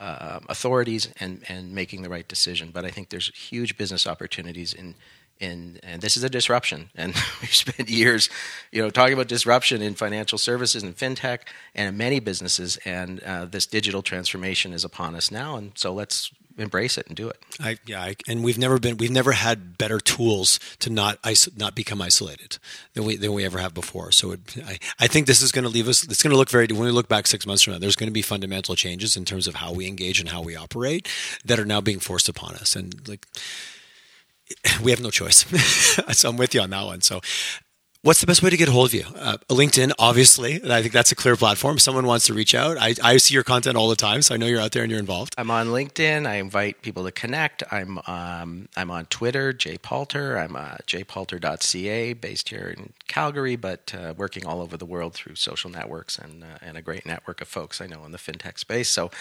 uh, 0.00 0.40
authorities 0.48 1.08
and 1.20 1.42
and 1.48 1.72
making 1.72 2.02
the 2.02 2.08
right 2.08 2.26
decision. 2.26 2.70
But 2.72 2.84
I 2.84 2.90
think 2.90 3.10
there's 3.10 3.28
huge 3.28 3.76
business 3.76 4.06
opportunities 4.06 4.74
in 4.74 4.96
and 5.42 5.80
and 5.82 6.00
this 6.00 6.16
is 6.16 6.24
a 6.24 6.30
disruption. 6.30 6.90
And 6.94 7.14
we've 7.40 7.54
spent 7.54 7.90
years, 7.90 8.30
you 8.70 8.80
know, 8.82 8.90
talking 8.90 9.14
about 9.14 9.28
disruption 9.28 9.82
in 9.82 9.94
financial 9.94 10.38
services 10.38 10.82
and 10.82 10.96
fintech 10.96 11.40
and 11.74 11.88
in 11.88 11.96
many 11.96 12.20
businesses. 12.20 12.78
And 12.84 13.22
uh, 13.22 13.46
this 13.46 13.66
digital 13.66 14.02
transformation 14.02 14.72
is 14.72 14.84
upon 14.84 15.14
us 15.14 15.30
now. 15.30 15.56
And 15.56 15.72
so 15.74 15.92
let's 15.92 16.30
embrace 16.58 16.98
it 16.98 17.06
and 17.06 17.16
do 17.16 17.28
it. 17.28 17.42
I, 17.60 17.78
yeah, 17.86 18.02
I, 18.02 18.16
and 18.28 18.44
we've 18.44 18.58
never 18.58 18.78
been, 18.78 18.96
we've 18.96 19.10
never 19.10 19.32
had 19.32 19.78
better 19.78 19.98
tools 20.00 20.58
to 20.80 20.90
not 20.90 21.18
not 21.56 21.74
become 21.74 22.00
isolated 22.00 22.58
than 22.94 23.04
we 23.04 23.16
than 23.16 23.32
we 23.32 23.44
ever 23.44 23.58
have 23.58 23.74
before. 23.74 24.12
So 24.12 24.32
it, 24.32 24.40
I, 24.64 24.78
I 24.98 25.06
think 25.06 25.26
this 25.26 25.42
is 25.42 25.52
going 25.52 25.64
to 25.64 25.70
leave 25.70 25.88
us. 25.88 26.04
It's 26.04 26.22
going 26.22 26.32
to 26.32 26.36
look 26.36 26.50
very. 26.50 26.66
When 26.66 26.80
we 26.80 26.90
look 26.90 27.08
back 27.08 27.26
six 27.26 27.46
months 27.46 27.62
from 27.62 27.74
now, 27.74 27.78
there's 27.78 27.96
going 27.96 28.08
to 28.08 28.12
be 28.12 28.22
fundamental 28.22 28.74
changes 28.74 29.16
in 29.16 29.24
terms 29.24 29.46
of 29.46 29.56
how 29.56 29.72
we 29.72 29.86
engage 29.86 30.20
and 30.20 30.28
how 30.28 30.42
we 30.42 30.56
operate 30.56 31.08
that 31.44 31.58
are 31.58 31.64
now 31.64 31.80
being 31.80 31.98
forced 31.98 32.28
upon 32.28 32.54
us. 32.54 32.76
And 32.76 33.06
like 33.08 33.26
we 34.82 34.90
have 34.90 35.00
no 35.00 35.10
choice. 35.10 35.44
so 36.16 36.30
I'm 36.30 36.36
with 36.36 36.54
you 36.54 36.60
on 36.60 36.70
that 36.70 36.84
one. 36.84 37.00
So 37.00 37.20
What's 38.04 38.20
the 38.20 38.26
best 38.26 38.42
way 38.42 38.50
to 38.50 38.56
get 38.56 38.68
a 38.68 38.72
hold 38.72 38.88
of 38.88 38.94
you? 38.94 39.04
Uh, 39.14 39.36
LinkedIn, 39.48 39.92
obviously. 39.96 40.56
I 40.68 40.82
think 40.82 40.92
that's 40.92 41.12
a 41.12 41.14
clear 41.14 41.36
platform. 41.36 41.78
Someone 41.78 42.04
wants 42.04 42.26
to 42.26 42.34
reach 42.34 42.52
out, 42.52 42.76
I, 42.76 42.96
I 43.00 43.16
see 43.18 43.32
your 43.32 43.44
content 43.44 43.76
all 43.76 43.88
the 43.88 43.94
time, 43.94 44.22
so 44.22 44.34
I 44.34 44.38
know 44.38 44.46
you're 44.46 44.60
out 44.60 44.72
there 44.72 44.82
and 44.82 44.90
you're 44.90 44.98
involved. 44.98 45.36
I'm 45.38 45.52
on 45.52 45.68
LinkedIn. 45.68 46.26
I 46.26 46.34
invite 46.34 46.82
people 46.82 47.04
to 47.04 47.12
connect. 47.12 47.62
I'm 47.70 48.00
um, 48.08 48.68
I'm 48.76 48.90
on 48.90 49.06
Twitter, 49.06 49.52
Jay 49.52 49.78
Palter. 49.78 50.36
I'm 50.36 50.56
uh, 50.56 50.78
jpalter.ca, 50.84 52.14
based 52.14 52.48
here 52.48 52.74
in 52.76 52.92
Calgary, 53.06 53.54
but 53.54 53.94
uh, 53.96 54.14
working 54.16 54.46
all 54.46 54.60
over 54.60 54.76
the 54.76 54.84
world 54.84 55.14
through 55.14 55.36
social 55.36 55.70
networks 55.70 56.18
and 56.18 56.42
uh, 56.42 56.58
and 56.60 56.76
a 56.76 56.82
great 56.82 57.06
network 57.06 57.40
of 57.40 57.46
folks 57.46 57.80
I 57.80 57.86
know 57.86 58.04
in 58.04 58.10
the 58.10 58.18
fintech 58.18 58.58
space. 58.58 58.88
So 58.88 59.12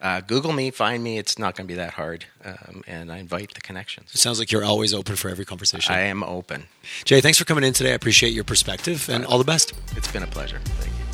uh, 0.00 0.20
Google 0.20 0.52
me, 0.52 0.70
find 0.70 1.02
me. 1.02 1.18
It's 1.18 1.38
not 1.38 1.56
going 1.56 1.66
to 1.66 1.72
be 1.72 1.76
that 1.76 1.94
hard. 1.94 2.26
Um, 2.44 2.82
and 2.86 3.10
I 3.10 3.18
invite 3.18 3.54
the 3.54 3.60
connections. 3.60 4.10
It 4.14 4.18
sounds 4.18 4.38
like 4.38 4.52
you're 4.52 4.64
always 4.64 4.92
open 4.92 5.16
for 5.16 5.28
every 5.28 5.44
conversation. 5.44 5.94
I 5.94 6.00
am 6.00 6.22
open. 6.22 6.64
Jay, 7.04 7.20
thanks 7.20 7.38
for 7.38 7.44
coming 7.44 7.64
in 7.64 7.72
today. 7.72 7.92
I 7.92 7.94
appreciate 7.94 8.32
your 8.32 8.44
perspective 8.44 9.08
and 9.08 9.24
all 9.24 9.38
the 9.38 9.44
best. 9.44 9.72
It's 9.96 10.10
been 10.10 10.22
a 10.22 10.26
pleasure. 10.28 10.60
Thanks. 10.64 11.05